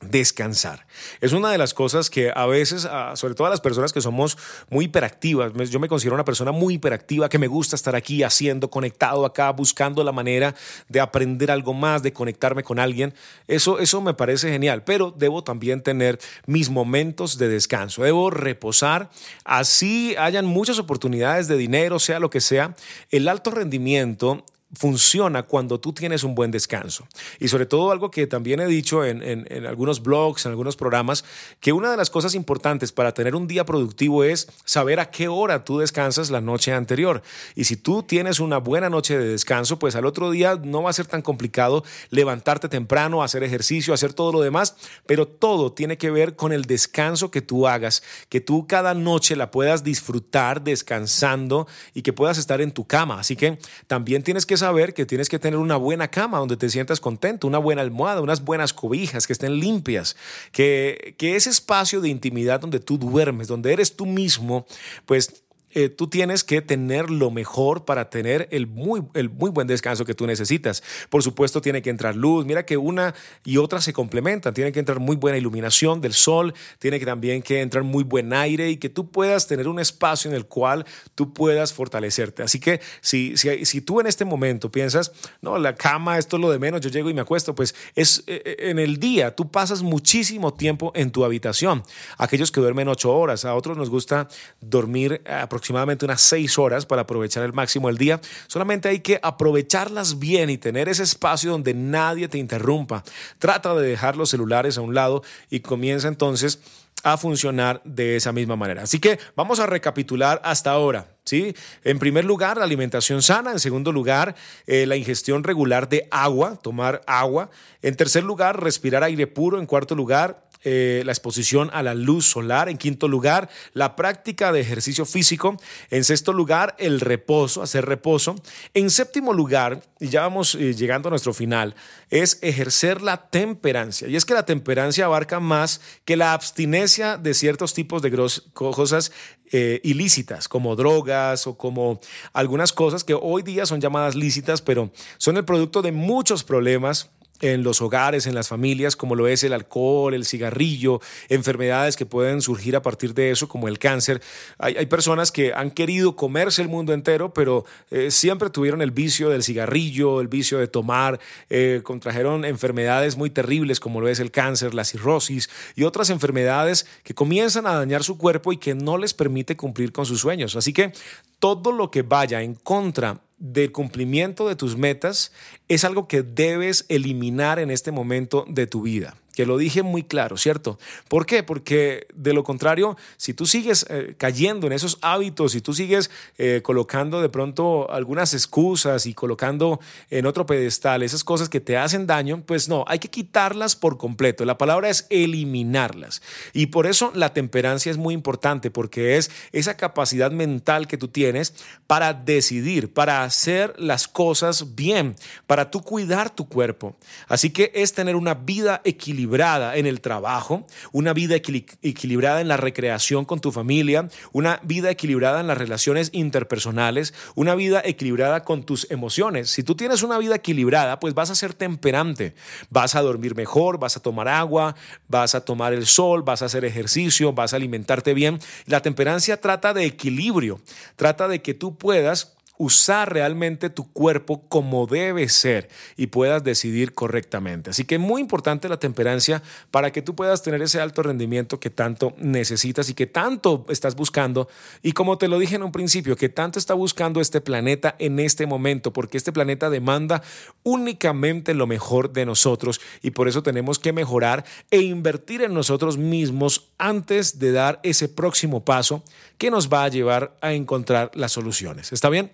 Descansar. 0.01 0.85
Es 1.21 1.33
una 1.33 1.51
de 1.51 1.57
las 1.57 1.73
cosas 1.73 2.09
que 2.09 2.31
a 2.35 2.45
veces, 2.45 2.87
sobre 3.15 3.35
todo 3.35 3.47
a 3.47 3.49
las 3.49 3.61
personas 3.61 3.93
que 3.93 4.01
somos 4.01 4.37
muy 4.69 4.85
hiperactivas, 4.85 5.53
yo 5.69 5.79
me 5.79 5.87
considero 5.87 6.15
una 6.15 6.25
persona 6.25 6.51
muy 6.51 6.75
hiperactiva 6.75 7.29
que 7.29 7.37
me 7.37 7.47
gusta 7.47 7.75
estar 7.75 7.95
aquí 7.95 8.23
haciendo, 8.23 8.69
conectado 8.69 9.25
acá, 9.25 9.51
buscando 9.51 10.03
la 10.03 10.11
manera 10.11 10.55
de 10.89 10.99
aprender 10.99 11.51
algo 11.51 11.73
más, 11.73 12.03
de 12.03 12.13
conectarme 12.13 12.63
con 12.63 12.79
alguien. 12.79 13.13
Eso, 13.47 13.79
eso 13.79 14.01
me 14.01 14.13
parece 14.13 14.51
genial, 14.51 14.83
pero 14.83 15.13
debo 15.15 15.43
también 15.43 15.81
tener 15.81 16.19
mis 16.45 16.69
momentos 16.69 17.37
de 17.37 17.47
descanso, 17.47 18.03
debo 18.03 18.29
reposar, 18.29 19.09
así 19.45 20.15
hayan 20.17 20.45
muchas 20.45 20.79
oportunidades 20.79 21.47
de 21.47 21.57
dinero, 21.57 21.99
sea 21.99 22.19
lo 22.19 22.29
que 22.29 22.41
sea. 22.41 22.75
El 23.09 23.27
alto 23.27 23.51
rendimiento 23.51 24.45
funciona 24.73 25.43
cuando 25.43 25.79
tú 25.79 25.93
tienes 25.93 26.23
un 26.23 26.35
buen 26.35 26.51
descanso. 26.51 27.07
Y 27.39 27.49
sobre 27.49 27.65
todo 27.65 27.91
algo 27.91 28.09
que 28.09 28.27
también 28.27 28.59
he 28.59 28.67
dicho 28.67 29.03
en, 29.03 29.21
algunos 29.65 30.01
blogs, 30.01 30.45
en 30.45 30.51
algunos 30.51 30.75
programas, 30.75 31.25
que 31.59 31.73
una 31.73 31.91
de 31.91 31.97
las 31.97 32.09
cosas 32.09 32.35
importantes 32.35 32.91
para 32.91 33.13
tener 33.13 33.35
un 33.35 33.47
día 33.47 33.65
productivo 33.65 34.23
es 34.23 34.47
saber 34.65 34.99
a 34.99 35.09
qué 35.09 35.27
hora 35.27 35.63
tú 35.63 35.79
descansas 35.79 36.29
la 36.29 36.41
noche 36.41 36.71
anterior. 36.73 37.21
Y 37.55 37.65
si 37.65 37.75
tú 37.75 38.03
tienes 38.03 38.39
una 38.39 38.57
buena 38.57 38.89
noche 38.89 39.17
de 39.17 39.27
descanso, 39.27 39.77
pues 39.77 39.95
al 39.95 40.05
otro 40.05 40.31
día 40.31 40.59
no 40.63 40.83
va 40.83 40.89
a 40.89 40.93
ser 40.93 41.05
tan 41.05 41.21
complicado 41.21 41.83
levantarte 42.09 42.69
temprano, 42.69 43.23
hacer 43.23 43.43
ejercicio, 43.43 43.93
hacer 43.93 44.13
todo 44.13 44.31
lo 44.31 44.41
demás, 44.41 44.75
pero 45.05 45.27
todo 45.27 45.73
tiene 45.73 45.97
que 45.97 46.11
ver 46.11 46.35
con 46.35 46.53
el 46.53 46.65
descanso 46.65 47.31
que 47.31 47.41
tú 47.41 47.67
hagas, 47.67 48.03
que 48.29 48.41
tú 48.41 48.67
cada 48.67 48.93
noche 48.93 49.35
la 49.35 49.51
puedas 49.51 49.83
disfrutar 49.83 50.63
descansando 50.63 51.67
y 51.93 52.01
que 52.01 52.13
puedas 52.13 52.37
estar 52.37 52.61
en 52.61 52.71
tu 52.71 52.85
cama. 52.85 53.19
Así 53.19 53.35
que 53.35 53.59
también 53.87 54.23
tienes 54.23 54.45
que 54.45 54.60
saber 54.61 54.93
que 54.93 55.05
tienes 55.05 55.29
que 55.29 55.37
tener 55.37 55.59
una 55.59 55.75
buena 55.75 56.07
cama 56.07 56.39
donde 56.39 56.57
te 56.57 56.69
sientas 56.69 56.99
contento, 56.99 57.47
una 57.47 57.57
buena 57.57 57.81
almohada, 57.81 58.21
unas 58.21 58.43
buenas 58.43 58.73
cobijas 58.73 59.27
que 59.27 59.33
estén 59.33 59.59
limpias, 59.59 60.15
que, 60.51 61.15
que 61.17 61.35
ese 61.35 61.49
espacio 61.49 62.01
de 62.01 62.09
intimidad 62.09 62.59
donde 62.59 62.79
tú 62.79 62.97
duermes, 62.97 63.47
donde 63.47 63.73
eres 63.73 63.95
tú 63.95 64.05
mismo, 64.05 64.65
pues 65.05 65.43
eh, 65.73 65.89
tú 65.89 66.07
tienes 66.07 66.43
que 66.43 66.61
tener 66.61 67.09
lo 67.09 67.31
mejor 67.31 67.85
para 67.85 68.09
tener 68.09 68.47
el 68.51 68.67
muy, 68.67 69.03
el 69.13 69.29
muy 69.29 69.49
buen 69.49 69.67
descanso 69.67 70.05
que 70.05 70.13
tú 70.13 70.27
necesitas. 70.27 70.83
Por 71.09 71.23
supuesto, 71.23 71.61
tiene 71.61 71.81
que 71.81 71.89
entrar 71.89 72.15
luz. 72.15 72.45
Mira 72.45 72.65
que 72.65 72.77
una 72.77 73.15
y 73.43 73.57
otra 73.57 73.81
se 73.81 73.93
complementan. 73.93 74.53
Tiene 74.53 74.71
que 74.71 74.79
entrar 74.79 74.99
muy 74.99 75.15
buena 75.15 75.37
iluminación 75.37 76.01
del 76.01 76.13
sol, 76.13 76.53
tiene 76.79 76.99
que 76.99 77.05
también 77.05 77.41
que 77.41 77.61
entrar 77.61 77.83
muy 77.83 78.03
buen 78.03 78.33
aire 78.33 78.69
y 78.69 78.77
que 78.77 78.89
tú 78.89 79.09
puedas 79.09 79.47
tener 79.47 79.67
un 79.67 79.79
espacio 79.79 80.29
en 80.29 80.35
el 80.35 80.45
cual 80.45 80.85
tú 81.15 81.33
puedas 81.33 81.73
fortalecerte. 81.73 82.43
Así 82.43 82.59
que 82.59 82.81
si, 83.01 83.37
si, 83.37 83.65
si 83.65 83.81
tú 83.81 83.99
en 83.99 84.07
este 84.07 84.25
momento 84.25 84.71
piensas, 84.71 85.11
no, 85.41 85.57
la 85.57 85.75
cama, 85.75 86.17
esto 86.17 86.37
es 86.37 86.41
lo 86.41 86.51
de 86.51 86.59
menos, 86.59 86.81
yo 86.81 86.89
llego 86.89 87.09
y 87.09 87.13
me 87.13 87.21
acuesto, 87.21 87.55
pues 87.55 87.75
es 87.95 88.23
eh, 88.27 88.41
eh, 88.45 88.55
en 88.69 88.79
el 88.79 88.99
día 88.99 89.35
tú 89.35 89.49
pasas 89.49 89.81
muchísimo 89.81 90.53
tiempo 90.53 90.91
en 90.95 91.11
tu 91.11 91.25
habitación. 91.25 91.83
Aquellos 92.17 92.51
que 92.51 92.61
duermen 92.61 92.87
ocho 92.87 93.13
horas, 93.13 93.45
a 93.45 93.55
otros 93.55 93.77
nos 93.77 93.89
gusta 93.89 94.27
dormir 94.59 95.21
aproximadamente 95.25 95.60
aproximadamente 95.61 96.05
unas 96.05 96.21
seis 96.21 96.57
horas 96.57 96.87
para 96.87 97.03
aprovechar 97.03 97.43
el 97.43 97.53
máximo 97.53 97.87
el 97.87 97.97
día. 97.97 98.19
Solamente 98.47 98.89
hay 98.89 99.01
que 99.01 99.19
aprovecharlas 99.21 100.17
bien 100.17 100.49
y 100.49 100.57
tener 100.57 100.89
ese 100.89 101.03
espacio 101.03 101.51
donde 101.51 101.75
nadie 101.75 102.27
te 102.27 102.39
interrumpa. 102.39 103.03
Trata 103.37 103.75
de 103.75 103.87
dejar 103.87 104.17
los 104.17 104.31
celulares 104.31 104.79
a 104.79 104.81
un 104.81 104.95
lado 104.95 105.21
y 105.51 105.59
comienza 105.59 106.07
entonces 106.07 106.59
a 107.03 107.15
funcionar 107.17 107.81
de 107.83 108.15
esa 108.15 108.31
misma 108.31 108.55
manera. 108.55 108.81
Así 108.81 108.99
que 108.99 109.19
vamos 109.35 109.59
a 109.59 109.67
recapitular 109.67 110.41
hasta 110.43 110.71
ahora. 110.71 111.07
¿sí? 111.25 111.55
En 111.83 111.99
primer 111.99 112.25
lugar, 112.25 112.57
la 112.57 112.63
alimentación 112.63 113.21
sana. 113.21 113.51
En 113.51 113.59
segundo 113.59 113.91
lugar, 113.91 114.35
eh, 114.65 114.87
la 114.87 114.95
ingestión 114.95 115.43
regular 115.43 115.89
de 115.89 116.07
agua, 116.09 116.57
tomar 116.61 117.01
agua. 117.05 117.51
En 117.83 117.95
tercer 117.95 118.23
lugar, 118.23 118.63
respirar 118.63 119.03
aire 119.03 119.27
puro. 119.27 119.59
En 119.59 119.67
cuarto 119.67 119.93
lugar, 119.93 120.43
eh, 120.63 121.01
la 121.05 121.11
exposición 121.11 121.69
a 121.73 121.83
la 121.83 121.95
luz 121.95 122.25
solar. 122.25 122.69
En 122.69 122.77
quinto 122.77 123.07
lugar, 123.07 123.49
la 123.73 123.95
práctica 123.95 124.51
de 124.51 124.61
ejercicio 124.61 125.05
físico. 125.05 125.57
En 125.89 126.03
sexto 126.03 126.33
lugar, 126.33 126.75
el 126.77 126.99
reposo, 126.99 127.61
hacer 127.61 127.85
reposo. 127.85 128.35
En 128.73 128.89
séptimo 128.89 129.33
lugar, 129.33 129.81
y 129.99 130.09
ya 130.09 130.21
vamos 130.21 130.55
eh, 130.55 130.73
llegando 130.73 131.09
a 131.09 131.11
nuestro 131.11 131.33
final, 131.33 131.75
es 132.09 132.39
ejercer 132.41 133.01
la 133.01 133.29
temperancia. 133.29 134.07
Y 134.07 134.15
es 134.15 134.25
que 134.25 134.33
la 134.33 134.45
temperancia 134.45 135.05
abarca 135.05 135.39
más 135.39 135.81
que 136.05 136.15
la 136.15 136.33
abstinencia 136.33 137.17
de 137.17 137.33
ciertos 137.33 137.73
tipos 137.73 138.01
de 138.01 138.11
cosas 138.53 139.11
eh, 139.51 139.81
ilícitas, 139.83 140.47
como 140.47 140.75
drogas 140.75 141.45
o 141.47 141.57
como 141.57 141.99
algunas 142.33 142.71
cosas 142.71 143.03
que 143.03 143.13
hoy 143.13 143.41
día 143.41 143.65
son 143.65 143.81
llamadas 143.81 144.15
lícitas, 144.15 144.61
pero 144.61 144.91
son 145.17 145.37
el 145.37 145.45
producto 145.45 145.81
de 145.81 145.91
muchos 145.91 146.43
problemas 146.43 147.09
en 147.41 147.63
los 147.63 147.81
hogares, 147.81 148.27
en 148.27 148.35
las 148.35 148.47
familias, 148.47 148.95
como 148.95 149.15
lo 149.15 149.27
es 149.27 149.43
el 149.43 149.53
alcohol, 149.53 150.13
el 150.13 150.25
cigarrillo, 150.25 151.01
enfermedades 151.29 151.95
que 151.95 152.05
pueden 152.05 152.41
surgir 152.41 152.75
a 152.75 152.81
partir 152.81 153.13
de 153.13 153.31
eso, 153.31 153.47
como 153.47 153.67
el 153.67 153.79
cáncer. 153.79 154.21
Hay, 154.57 154.85
personas 154.85 155.31
que 155.31 155.53
han 155.53 155.71
querido 155.71 156.15
comerse 156.15 156.61
el 156.61 156.67
mundo 156.67 156.93
entero, 156.93 157.33
pero 157.33 157.65
eh, 157.89 158.11
siempre 158.11 158.49
tuvieron 158.49 158.81
el 158.81 158.91
vicio 158.91 159.29
del 159.29 159.43
cigarrillo, 159.43 160.21
el 160.21 160.27
vicio 160.27 160.57
de 160.57 160.67
tomar, 160.67 161.19
eh, 161.49 161.81
contrajeron 161.83 162.45
enfermedades 162.45 163.17
muy 163.17 163.29
terribles, 163.29 163.79
como 163.79 164.01
lo 164.01 164.07
es 164.07 164.19
el 164.19 164.31
cáncer, 164.31 164.73
la 164.73 164.83
cirrosis 164.83 165.49
y 165.75 165.83
otras 165.83 166.09
enfermedades 166.09 166.85
que 167.03 167.13
comienzan 167.13 167.67
a 167.67 167.73
dañar 167.73 168.03
su 168.03 168.17
cuerpo 168.17 168.53
y 168.53 168.57
que 168.57 168.75
no 168.75 168.97
les 168.97 169.13
permite 169.13 169.55
cumplir 169.55 169.91
con 169.91 170.05
sus 170.05 170.21
sueños. 170.21 170.55
Así 170.55 170.73
que 170.73 170.93
todo 171.39 171.71
lo 171.71 171.89
que 171.89 172.03
vaya 172.03 172.41
en 172.41 172.53
contra 172.55 173.19
del 173.41 173.71
cumplimiento 173.71 174.47
de 174.47 174.55
tus 174.55 174.77
metas 174.77 175.33
es 175.67 175.83
algo 175.83 176.07
que 176.07 176.21
debes 176.21 176.85
eliminar 176.87 177.59
en 177.59 177.71
este 177.71 177.91
momento 177.91 178.45
de 178.47 178.67
tu 178.67 178.83
vida 178.83 179.15
que 179.33 179.45
lo 179.45 179.57
dije 179.57 179.83
muy 179.83 180.03
claro, 180.03 180.37
¿cierto? 180.37 180.77
¿Por 181.07 181.25
qué? 181.25 181.43
Porque 181.43 182.07
de 182.13 182.33
lo 182.33 182.43
contrario, 182.43 182.97
si 183.17 183.33
tú 183.33 183.45
sigues 183.45 183.85
eh, 183.89 184.15
cayendo 184.17 184.67
en 184.67 184.73
esos 184.73 184.97
hábitos, 185.01 185.53
si 185.53 185.61
tú 185.61 185.73
sigues 185.73 186.11
eh, 186.37 186.61
colocando 186.63 187.21
de 187.21 187.29
pronto 187.29 187.89
algunas 187.91 188.33
excusas 188.33 189.05
y 189.05 189.13
colocando 189.13 189.79
en 190.09 190.25
otro 190.25 190.45
pedestal 190.45 191.03
esas 191.03 191.23
cosas 191.23 191.49
que 191.49 191.61
te 191.61 191.77
hacen 191.77 192.07
daño, 192.07 192.43
pues 192.45 192.67
no, 192.67 192.83
hay 192.87 192.99
que 192.99 193.09
quitarlas 193.09 193.75
por 193.75 193.97
completo. 193.97 194.43
La 194.45 194.57
palabra 194.57 194.89
es 194.89 195.07
eliminarlas. 195.09 196.21
Y 196.53 196.67
por 196.67 196.85
eso 196.85 197.11
la 197.15 197.33
temperancia 197.33 197.89
es 197.89 197.97
muy 197.97 198.13
importante, 198.13 198.69
porque 198.69 199.17
es 199.17 199.31
esa 199.53 199.77
capacidad 199.77 200.31
mental 200.31 200.87
que 200.87 200.97
tú 200.97 201.07
tienes 201.07 201.53
para 201.87 202.13
decidir, 202.13 202.93
para 202.93 203.23
hacer 203.23 203.73
las 203.77 204.07
cosas 204.07 204.75
bien, 204.75 205.15
para 205.47 205.71
tú 205.71 205.81
cuidar 205.81 206.29
tu 206.29 206.47
cuerpo. 206.47 206.97
Así 207.27 207.51
que 207.51 207.71
es 207.73 207.93
tener 207.93 208.15
una 208.15 208.33
vida 208.33 208.81
equilibrada 208.83 209.21
equilibrada 209.31 209.77
en 209.77 209.85
el 209.85 210.01
trabajo, 210.01 210.67
una 210.91 211.13
vida 211.13 211.35
equilibrada 211.35 212.41
en 212.41 212.49
la 212.49 212.57
recreación 212.57 213.23
con 213.23 213.39
tu 213.39 213.53
familia, 213.53 214.09
una 214.33 214.59
vida 214.63 214.89
equilibrada 214.89 215.39
en 215.39 215.47
las 215.47 215.57
relaciones 215.57 216.09
interpersonales, 216.11 217.13
una 217.35 217.55
vida 217.55 217.81
equilibrada 217.85 218.43
con 218.43 218.63
tus 218.63 218.91
emociones. 218.91 219.49
Si 219.49 219.63
tú 219.63 219.75
tienes 219.75 220.03
una 220.03 220.17
vida 220.17 220.35
equilibrada, 220.35 220.99
pues 220.99 221.13
vas 221.13 221.29
a 221.29 221.35
ser 221.35 221.53
temperante, 221.53 222.35
vas 222.69 222.95
a 222.95 223.01
dormir 223.01 223.33
mejor, 223.35 223.79
vas 223.79 223.95
a 223.95 224.01
tomar 224.01 224.27
agua, 224.27 224.75
vas 225.07 225.33
a 225.33 225.45
tomar 225.45 225.71
el 225.71 225.85
sol, 225.85 226.23
vas 226.23 226.41
a 226.41 226.45
hacer 226.45 226.65
ejercicio, 226.65 227.31
vas 227.31 227.53
a 227.53 227.55
alimentarte 227.55 228.13
bien. 228.13 228.37
La 228.65 228.81
temperancia 228.81 229.39
trata 229.39 229.73
de 229.73 229.85
equilibrio, 229.85 230.59
trata 230.97 231.29
de 231.29 231.41
que 231.41 231.53
tú 231.53 231.77
puedas 231.77 232.35
usar 232.61 233.11
realmente 233.11 233.71
tu 233.71 233.91
cuerpo 233.91 234.43
como 234.47 234.85
debe 234.85 235.27
ser 235.29 235.67
y 235.97 236.07
puedas 236.07 236.43
decidir 236.43 236.93
correctamente. 236.93 237.71
Así 237.71 237.85
que 237.85 237.97
muy 237.97 238.21
importante 238.21 238.69
la 238.69 238.77
temperancia 238.77 239.41
para 239.71 239.91
que 239.91 240.03
tú 240.03 240.13
puedas 240.15 240.43
tener 240.43 240.61
ese 240.61 240.79
alto 240.79 241.01
rendimiento 241.01 241.59
que 241.59 241.71
tanto 241.71 242.13
necesitas 242.17 242.87
y 242.89 242.93
que 242.93 243.07
tanto 243.07 243.65
estás 243.69 243.95
buscando. 243.95 244.47
Y 244.83 244.91
como 244.91 245.17
te 245.17 245.27
lo 245.27 245.39
dije 245.39 245.55
en 245.55 245.63
un 245.63 245.71
principio, 245.71 246.15
que 246.15 246.29
tanto 246.29 246.59
está 246.59 246.75
buscando 246.75 247.19
este 247.19 247.41
planeta 247.41 247.95
en 247.97 248.19
este 248.19 248.45
momento, 248.45 248.93
porque 248.93 249.17
este 249.17 249.31
planeta 249.31 249.71
demanda 249.71 250.21
únicamente 250.61 251.55
lo 251.55 251.65
mejor 251.65 252.13
de 252.13 252.27
nosotros 252.27 252.79
y 253.01 253.09
por 253.09 253.27
eso 253.27 253.41
tenemos 253.41 253.79
que 253.79 253.91
mejorar 253.91 254.45
e 254.69 254.81
invertir 254.81 255.41
en 255.41 255.55
nosotros 255.55 255.97
mismos 255.97 256.69
antes 256.77 257.39
de 257.39 257.53
dar 257.53 257.79
ese 257.81 258.07
próximo 258.07 258.63
paso 258.63 259.03
que 259.39 259.49
nos 259.49 259.67
va 259.67 259.83
a 259.83 259.89
llevar 259.89 260.37
a 260.41 260.53
encontrar 260.53 261.09
las 261.15 261.31
soluciones. 261.31 261.91
¿Está 261.91 262.09
bien? 262.09 262.31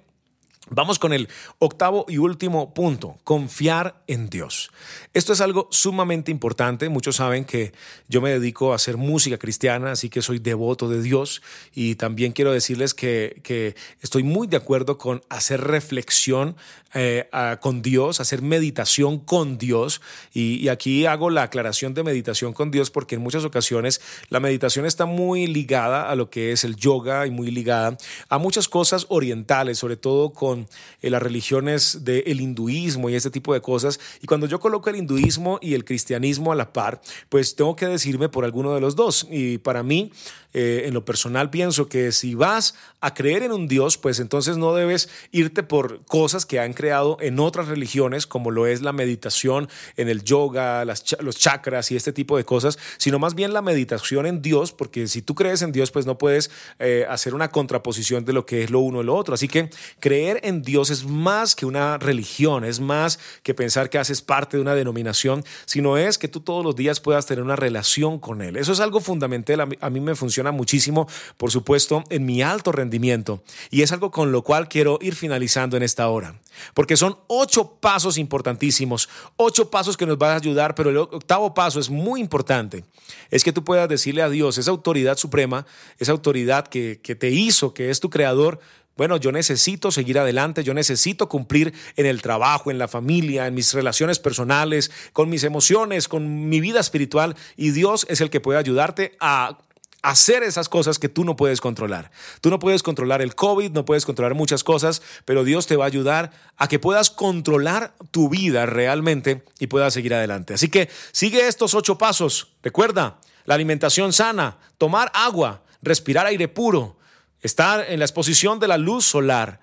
Vamos 0.69 0.99
con 0.99 1.13
el 1.13 1.29
octavo 1.59 2.05
y 2.09 2.17
último 2.17 2.73
punto, 2.73 3.17
confiar 3.23 4.03
en 4.07 4.29
Dios. 4.29 4.69
Esto 5.13 5.31
es 5.31 5.39
algo 5.39 5.69
sumamente 5.71 6.29
importante. 6.29 6.89
Muchos 6.89 7.15
saben 7.15 7.45
que 7.45 7.71
yo 8.09 8.21
me 8.21 8.31
dedico 8.31 8.73
a 8.73 8.75
hacer 8.75 8.97
música 8.97 9.37
cristiana, 9.37 9.91
así 9.91 10.09
que 10.09 10.21
soy 10.21 10.39
devoto 10.39 10.89
de 10.89 11.01
Dios 11.01 11.41
y 11.73 11.95
también 11.95 12.33
quiero 12.33 12.51
decirles 12.51 12.93
que, 12.93 13.75
estoy 14.01 14.23
muy 14.23 14.47
de 14.47 14.57
acuerdo 14.57 14.97
con 14.97 15.21
hacer 15.29 15.61
reflexión 15.61 16.57
eh, 16.99 17.29
con 17.61 17.83
Dios, 17.83 18.19
hacer 18.19 18.41
meditación 18.41 19.19
con 19.19 19.59
Dios. 19.59 20.01
Y, 20.33 20.67
aquí 20.69 21.05
hago 21.05 21.29
la 21.29 21.43
aclaración 21.43 21.93
de 21.93 22.01
meditación 22.01 22.53
con 22.53 22.71
Dios 22.71 22.89
porque 22.89 23.15
en 23.15 23.21
muchas 23.21 23.43
ocasiones 23.43 24.01
la 24.29 24.39
meditación 24.39 24.87
está 24.87 25.05
muy 25.05 25.45
ligada 25.45 26.09
a 26.09 26.15
lo 26.15 26.31
que 26.31 26.51
es 26.51 26.63
el 26.63 26.75
yoga 26.75 27.27
y 27.27 27.31
muy 27.31 27.51
ligada 27.51 27.95
a 28.29 28.37
muchas 28.39 28.67
cosas 28.67 29.05
orientales, 29.09 29.77
sobre 29.77 29.95
todo 29.95 30.31
con 30.31 30.67
eh, 31.03 31.11
las 31.11 31.21
religiones 31.21 32.03
del 32.03 32.41
hinduismo 32.41 33.11
y 33.11 33.15
este 33.15 33.29
tipo 33.29 33.53
de 33.53 33.61
cosas. 33.61 33.99
Y 34.23 34.25
cuando 34.25 34.47
yo 34.47 34.59
coloco 34.59 34.89
el 34.89 34.95
hinduismo 34.95 35.59
y 35.61 35.75
el 35.75 35.85
cristianismo 35.85 36.51
a 36.51 36.55
la 36.55 36.73
par, 36.73 36.99
pues 37.29 37.55
tengo 37.55 37.75
que 37.75 37.85
decirme 37.85 38.27
por 38.27 38.43
alguno 38.43 38.73
de 38.73 38.81
los 38.81 38.95
dos. 38.95 39.27
Y 39.29 39.59
para 39.59 39.83
mí, 39.83 40.11
eh, 40.53 40.85
en 40.87 40.95
lo 40.95 41.05
personal, 41.05 41.51
pienso 41.51 41.87
que 41.87 42.11
si 42.11 42.33
vas 42.33 42.73
a 43.01 43.13
creer 43.13 43.43
en 43.43 43.51
un 43.51 43.67
Dios, 43.67 43.97
pues 43.97 44.19
entonces 44.19 44.57
no 44.57 44.73
debes 44.73 45.09
irte 45.31 45.61
por 45.61 46.03
cosas 46.05 46.47
que 46.47 46.59
han 46.59 46.73
en 47.19 47.39
otras 47.39 47.67
religiones, 47.67 48.27
como 48.27 48.51
lo 48.51 48.67
es 48.67 48.81
la 48.81 48.93
meditación 48.93 49.69
en 49.95 50.09
el 50.09 50.23
yoga, 50.23 50.85
los 50.85 51.37
chakras 51.37 51.91
y 51.91 51.95
este 51.95 52.13
tipo 52.13 52.37
de 52.37 52.45
cosas, 52.45 52.77
sino 52.97 53.19
más 53.19 53.35
bien 53.35 53.53
la 53.53 53.61
meditación 53.61 54.25
en 54.25 54.41
Dios, 54.41 54.71
porque 54.71 55.07
si 55.07 55.21
tú 55.21 55.35
crees 55.35 55.61
en 55.61 55.71
Dios, 55.71 55.91
pues 55.91 56.05
no 56.05 56.17
puedes 56.17 56.51
eh, 56.79 57.05
hacer 57.09 57.33
una 57.33 57.49
contraposición 57.49 58.25
de 58.25 58.33
lo 58.33 58.45
que 58.45 58.63
es 58.63 58.69
lo 58.69 58.79
uno 58.79 59.01
y 59.01 59.05
lo 59.05 59.15
otro. 59.15 59.33
Así 59.33 59.47
que 59.47 59.69
creer 59.99 60.39
en 60.43 60.61
Dios 60.61 60.89
es 60.89 61.05
más 61.05 61.55
que 61.55 61.65
una 61.65 61.97
religión, 61.97 62.63
es 62.63 62.79
más 62.79 63.19
que 63.43 63.53
pensar 63.53 63.89
que 63.89 63.97
haces 63.97 64.21
parte 64.21 64.57
de 64.57 64.61
una 64.61 64.75
denominación, 64.75 65.43
sino 65.65 65.97
es 65.97 66.17
que 66.17 66.27
tú 66.27 66.41
todos 66.41 66.63
los 66.63 66.75
días 66.75 66.99
puedas 66.99 67.25
tener 67.25 67.43
una 67.43 67.55
relación 67.55 68.19
con 68.19 68.41
Él. 68.41 68.57
Eso 68.57 68.71
es 68.71 68.79
algo 68.79 68.99
fundamental, 68.99 69.61
a 69.79 69.89
mí, 69.89 69.99
me 69.99 70.15
funciona 70.15 70.51
muchísimo, 70.51 71.07
por 71.37 71.51
supuesto, 71.51 72.03
en 72.09 72.25
mi 72.25 72.41
alto 72.41 72.71
rendimiento. 72.71 73.43
Y 73.69 73.81
es 73.81 73.91
algo 73.91 74.11
con 74.11 74.31
lo 74.31 74.43
cual 74.43 74.67
quiero 74.67 74.99
ir 75.01 75.15
finalizando 75.15 75.77
en 75.77 75.83
esta 75.83 76.07
hora, 76.07 76.35
porque 76.73 76.97
son 76.97 77.17
ocho 77.27 77.77
pasos 77.79 78.17
importantísimos, 78.17 79.09
ocho 79.35 79.69
pasos 79.69 79.97
que 79.97 80.05
nos 80.05 80.17
van 80.17 80.31
a 80.31 80.35
ayudar, 80.35 80.75
pero 80.75 80.89
el 80.89 80.97
octavo 80.97 81.53
paso 81.53 81.79
es 81.79 81.89
muy 81.89 82.19
importante, 82.19 82.83
es 83.29 83.43
que 83.43 83.51
tú 83.51 83.63
puedas 83.63 83.89
decirle 83.89 84.21
a 84.21 84.29
Dios, 84.29 84.57
esa 84.57 84.71
autoridad 84.71 85.17
suprema, 85.17 85.65
esa 85.99 86.11
autoridad 86.11 86.67
que, 86.67 86.99
que 87.01 87.15
te 87.15 87.29
hizo, 87.29 87.73
que 87.73 87.89
es 87.89 87.99
tu 87.99 88.09
creador, 88.09 88.59
bueno, 88.97 89.17
yo 89.17 89.31
necesito 89.31 89.91
seguir 89.91 90.17
adelante, 90.17 90.63
yo 90.63 90.73
necesito 90.73 91.29
cumplir 91.29 91.73
en 91.95 92.07
el 92.07 92.23
trabajo, 92.23 92.71
en 92.71 92.79
la 92.79 92.87
familia, 92.87 93.45
en 93.45 93.53
mis 93.53 93.73
relaciones 93.73 94.17
personales, 94.17 94.91
con 95.13 95.29
mis 95.29 95.43
emociones, 95.43 96.07
con 96.07 96.49
mi 96.49 96.59
vida 96.59 96.79
espiritual 96.79 97.35
y 97.55 97.69
Dios 97.69 98.07
es 98.09 98.21
el 98.21 98.31
que 98.31 98.41
puede 98.41 98.57
ayudarte 98.57 99.15
a 99.19 99.59
hacer 100.07 100.41
esas 100.43 100.69
cosas 100.69 100.99
que 100.99 101.09
tú 101.09 101.25
no 101.25 101.35
puedes 101.35 101.59
controlar. 101.59 102.11
Tú 102.39 102.49
no 102.49 102.59
puedes 102.59 102.81
controlar 102.81 103.21
el 103.21 103.35
COVID, 103.35 103.71
no 103.71 103.83
puedes 103.83 104.05
controlar 104.05 104.35
muchas 104.35 104.63
cosas, 104.63 105.01
pero 105.25 105.43
Dios 105.43 105.67
te 105.67 105.75
va 105.75 105.83
a 105.83 105.87
ayudar 105.87 106.31
a 106.55 106.69
que 106.69 106.79
puedas 106.79 107.09
controlar 107.09 107.93
tu 108.09 108.29
vida 108.29 108.65
realmente 108.65 109.43
y 109.59 109.67
puedas 109.67 109.93
seguir 109.93 110.13
adelante. 110.13 110.53
Así 110.53 110.69
que 110.69 110.87
sigue 111.11 111.49
estos 111.49 111.73
ocho 111.73 111.97
pasos. 111.97 112.53
Recuerda, 112.63 113.19
la 113.43 113.55
alimentación 113.55 114.13
sana, 114.13 114.59
tomar 114.77 115.11
agua, 115.13 115.63
respirar 115.81 116.25
aire 116.25 116.47
puro, 116.47 116.97
estar 117.41 117.85
en 117.89 117.99
la 117.99 118.05
exposición 118.05 118.61
de 118.61 118.69
la 118.69 118.77
luz 118.77 119.03
solar, 119.03 119.59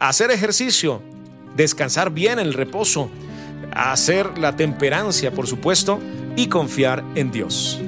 hacer 0.00 0.32
ejercicio, 0.32 1.04
descansar 1.54 2.10
bien 2.10 2.40
en 2.40 2.48
el 2.48 2.54
reposo, 2.54 3.10
hacer 3.72 4.38
la 4.38 4.56
temperancia, 4.56 5.30
por 5.30 5.46
supuesto, 5.46 6.00
y 6.34 6.48
confiar 6.48 7.04
en 7.14 7.30
Dios. 7.30 7.80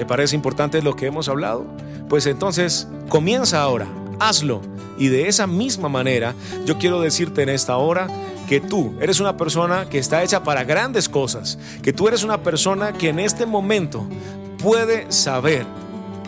¿Te 0.00 0.06
parece 0.06 0.34
importante 0.34 0.80
lo 0.80 0.96
que 0.96 1.04
hemos 1.04 1.28
hablado? 1.28 1.66
Pues 2.08 2.24
entonces 2.24 2.88
comienza 3.10 3.60
ahora, 3.60 3.86
hazlo. 4.18 4.62
Y 4.96 5.08
de 5.08 5.28
esa 5.28 5.46
misma 5.46 5.90
manera, 5.90 6.34
yo 6.64 6.78
quiero 6.78 7.02
decirte 7.02 7.42
en 7.42 7.50
esta 7.50 7.76
hora 7.76 8.06
que 8.48 8.62
tú 8.62 8.94
eres 9.02 9.20
una 9.20 9.36
persona 9.36 9.90
que 9.90 9.98
está 9.98 10.22
hecha 10.22 10.42
para 10.42 10.64
grandes 10.64 11.06
cosas, 11.06 11.58
que 11.82 11.92
tú 11.92 12.08
eres 12.08 12.22
una 12.22 12.42
persona 12.42 12.94
que 12.94 13.10
en 13.10 13.18
este 13.18 13.44
momento 13.44 14.06
puede 14.62 15.12
saber 15.12 15.66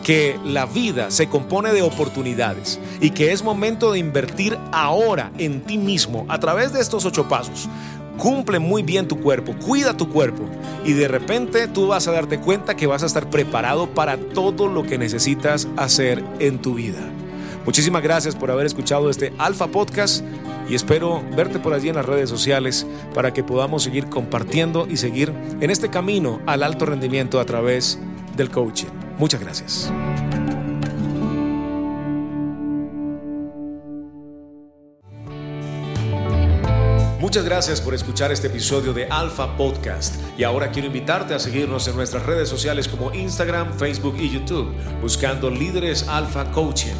que 0.02 0.38
la 0.44 0.66
vida 0.66 1.10
se 1.10 1.30
compone 1.30 1.72
de 1.72 1.80
oportunidades 1.80 2.78
y 3.00 3.08
que 3.08 3.32
es 3.32 3.42
momento 3.42 3.90
de 3.90 4.00
invertir 4.00 4.58
ahora 4.70 5.32
en 5.38 5.62
ti 5.62 5.78
mismo 5.78 6.26
a 6.28 6.38
través 6.38 6.74
de 6.74 6.80
estos 6.82 7.06
ocho 7.06 7.26
pasos 7.26 7.70
cumple 8.22 8.60
muy 8.60 8.84
bien 8.84 9.08
tu 9.08 9.18
cuerpo, 9.18 9.52
cuida 9.66 9.96
tu 9.96 10.08
cuerpo 10.08 10.44
y 10.84 10.92
de 10.92 11.08
repente 11.08 11.66
tú 11.66 11.88
vas 11.88 12.06
a 12.06 12.12
darte 12.12 12.38
cuenta 12.38 12.76
que 12.76 12.86
vas 12.86 13.02
a 13.02 13.06
estar 13.06 13.28
preparado 13.28 13.88
para 13.88 14.16
todo 14.16 14.68
lo 14.68 14.84
que 14.84 14.96
necesitas 14.96 15.66
hacer 15.76 16.22
en 16.38 16.62
tu 16.62 16.74
vida. 16.74 17.00
Muchísimas 17.66 18.00
gracias 18.00 18.36
por 18.36 18.52
haber 18.52 18.66
escuchado 18.66 19.10
este 19.10 19.32
Alfa 19.38 19.66
Podcast 19.66 20.24
y 20.68 20.76
espero 20.76 21.20
verte 21.34 21.58
por 21.58 21.74
allí 21.74 21.88
en 21.88 21.96
las 21.96 22.06
redes 22.06 22.30
sociales 22.30 22.86
para 23.12 23.32
que 23.32 23.42
podamos 23.42 23.82
seguir 23.82 24.06
compartiendo 24.06 24.86
y 24.88 24.98
seguir 24.98 25.32
en 25.60 25.70
este 25.70 25.90
camino 25.90 26.40
al 26.46 26.62
alto 26.62 26.86
rendimiento 26.86 27.40
a 27.40 27.44
través 27.44 27.98
del 28.36 28.50
coaching. 28.50 28.86
Muchas 29.18 29.40
gracias. 29.40 29.92
Muchas 37.32 37.46
gracias 37.46 37.80
por 37.80 37.94
escuchar 37.94 38.30
este 38.30 38.48
episodio 38.48 38.92
de 38.92 39.06
Alpha 39.06 39.56
Podcast 39.56 40.16
y 40.36 40.44
ahora 40.44 40.70
quiero 40.70 40.88
invitarte 40.88 41.32
a 41.32 41.38
seguirnos 41.38 41.88
en 41.88 41.96
nuestras 41.96 42.26
redes 42.26 42.46
sociales 42.46 42.86
como 42.86 43.10
Instagram, 43.14 43.72
Facebook 43.78 44.16
y 44.18 44.28
YouTube, 44.28 44.70
buscando 45.00 45.48
líderes 45.48 46.06
Alpha 46.08 46.50
Coaching. 46.50 46.92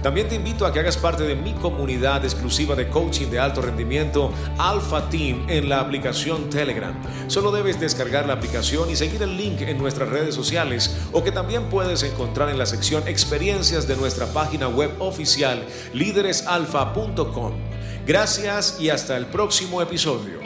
También 0.00 0.28
te 0.28 0.36
invito 0.36 0.64
a 0.64 0.72
que 0.72 0.78
hagas 0.78 0.96
parte 0.96 1.24
de 1.24 1.34
mi 1.34 1.54
comunidad 1.54 2.24
exclusiva 2.24 2.76
de 2.76 2.88
coaching 2.88 3.30
de 3.30 3.40
alto 3.40 3.62
rendimiento 3.62 4.32
Alpha 4.58 5.08
Team 5.10 5.46
en 5.48 5.68
la 5.68 5.80
aplicación 5.80 6.48
Telegram. 6.50 6.94
Solo 7.26 7.50
debes 7.50 7.80
descargar 7.80 8.26
la 8.26 8.34
aplicación 8.34 8.88
y 8.90 8.94
seguir 8.94 9.20
el 9.24 9.36
link 9.36 9.60
en 9.62 9.76
nuestras 9.76 10.08
redes 10.08 10.36
sociales 10.36 10.96
o 11.10 11.24
que 11.24 11.32
también 11.32 11.64
puedes 11.64 12.04
encontrar 12.04 12.48
en 12.48 12.58
la 12.58 12.66
sección 12.66 13.08
experiencias 13.08 13.88
de 13.88 13.96
nuestra 13.96 14.26
página 14.26 14.68
web 14.68 14.92
oficial 15.00 15.66
líderesalfa.com. 15.92 17.79
Gracias 18.10 18.78
y 18.80 18.90
hasta 18.90 19.16
el 19.16 19.26
próximo 19.26 19.80
episodio. 19.80 20.39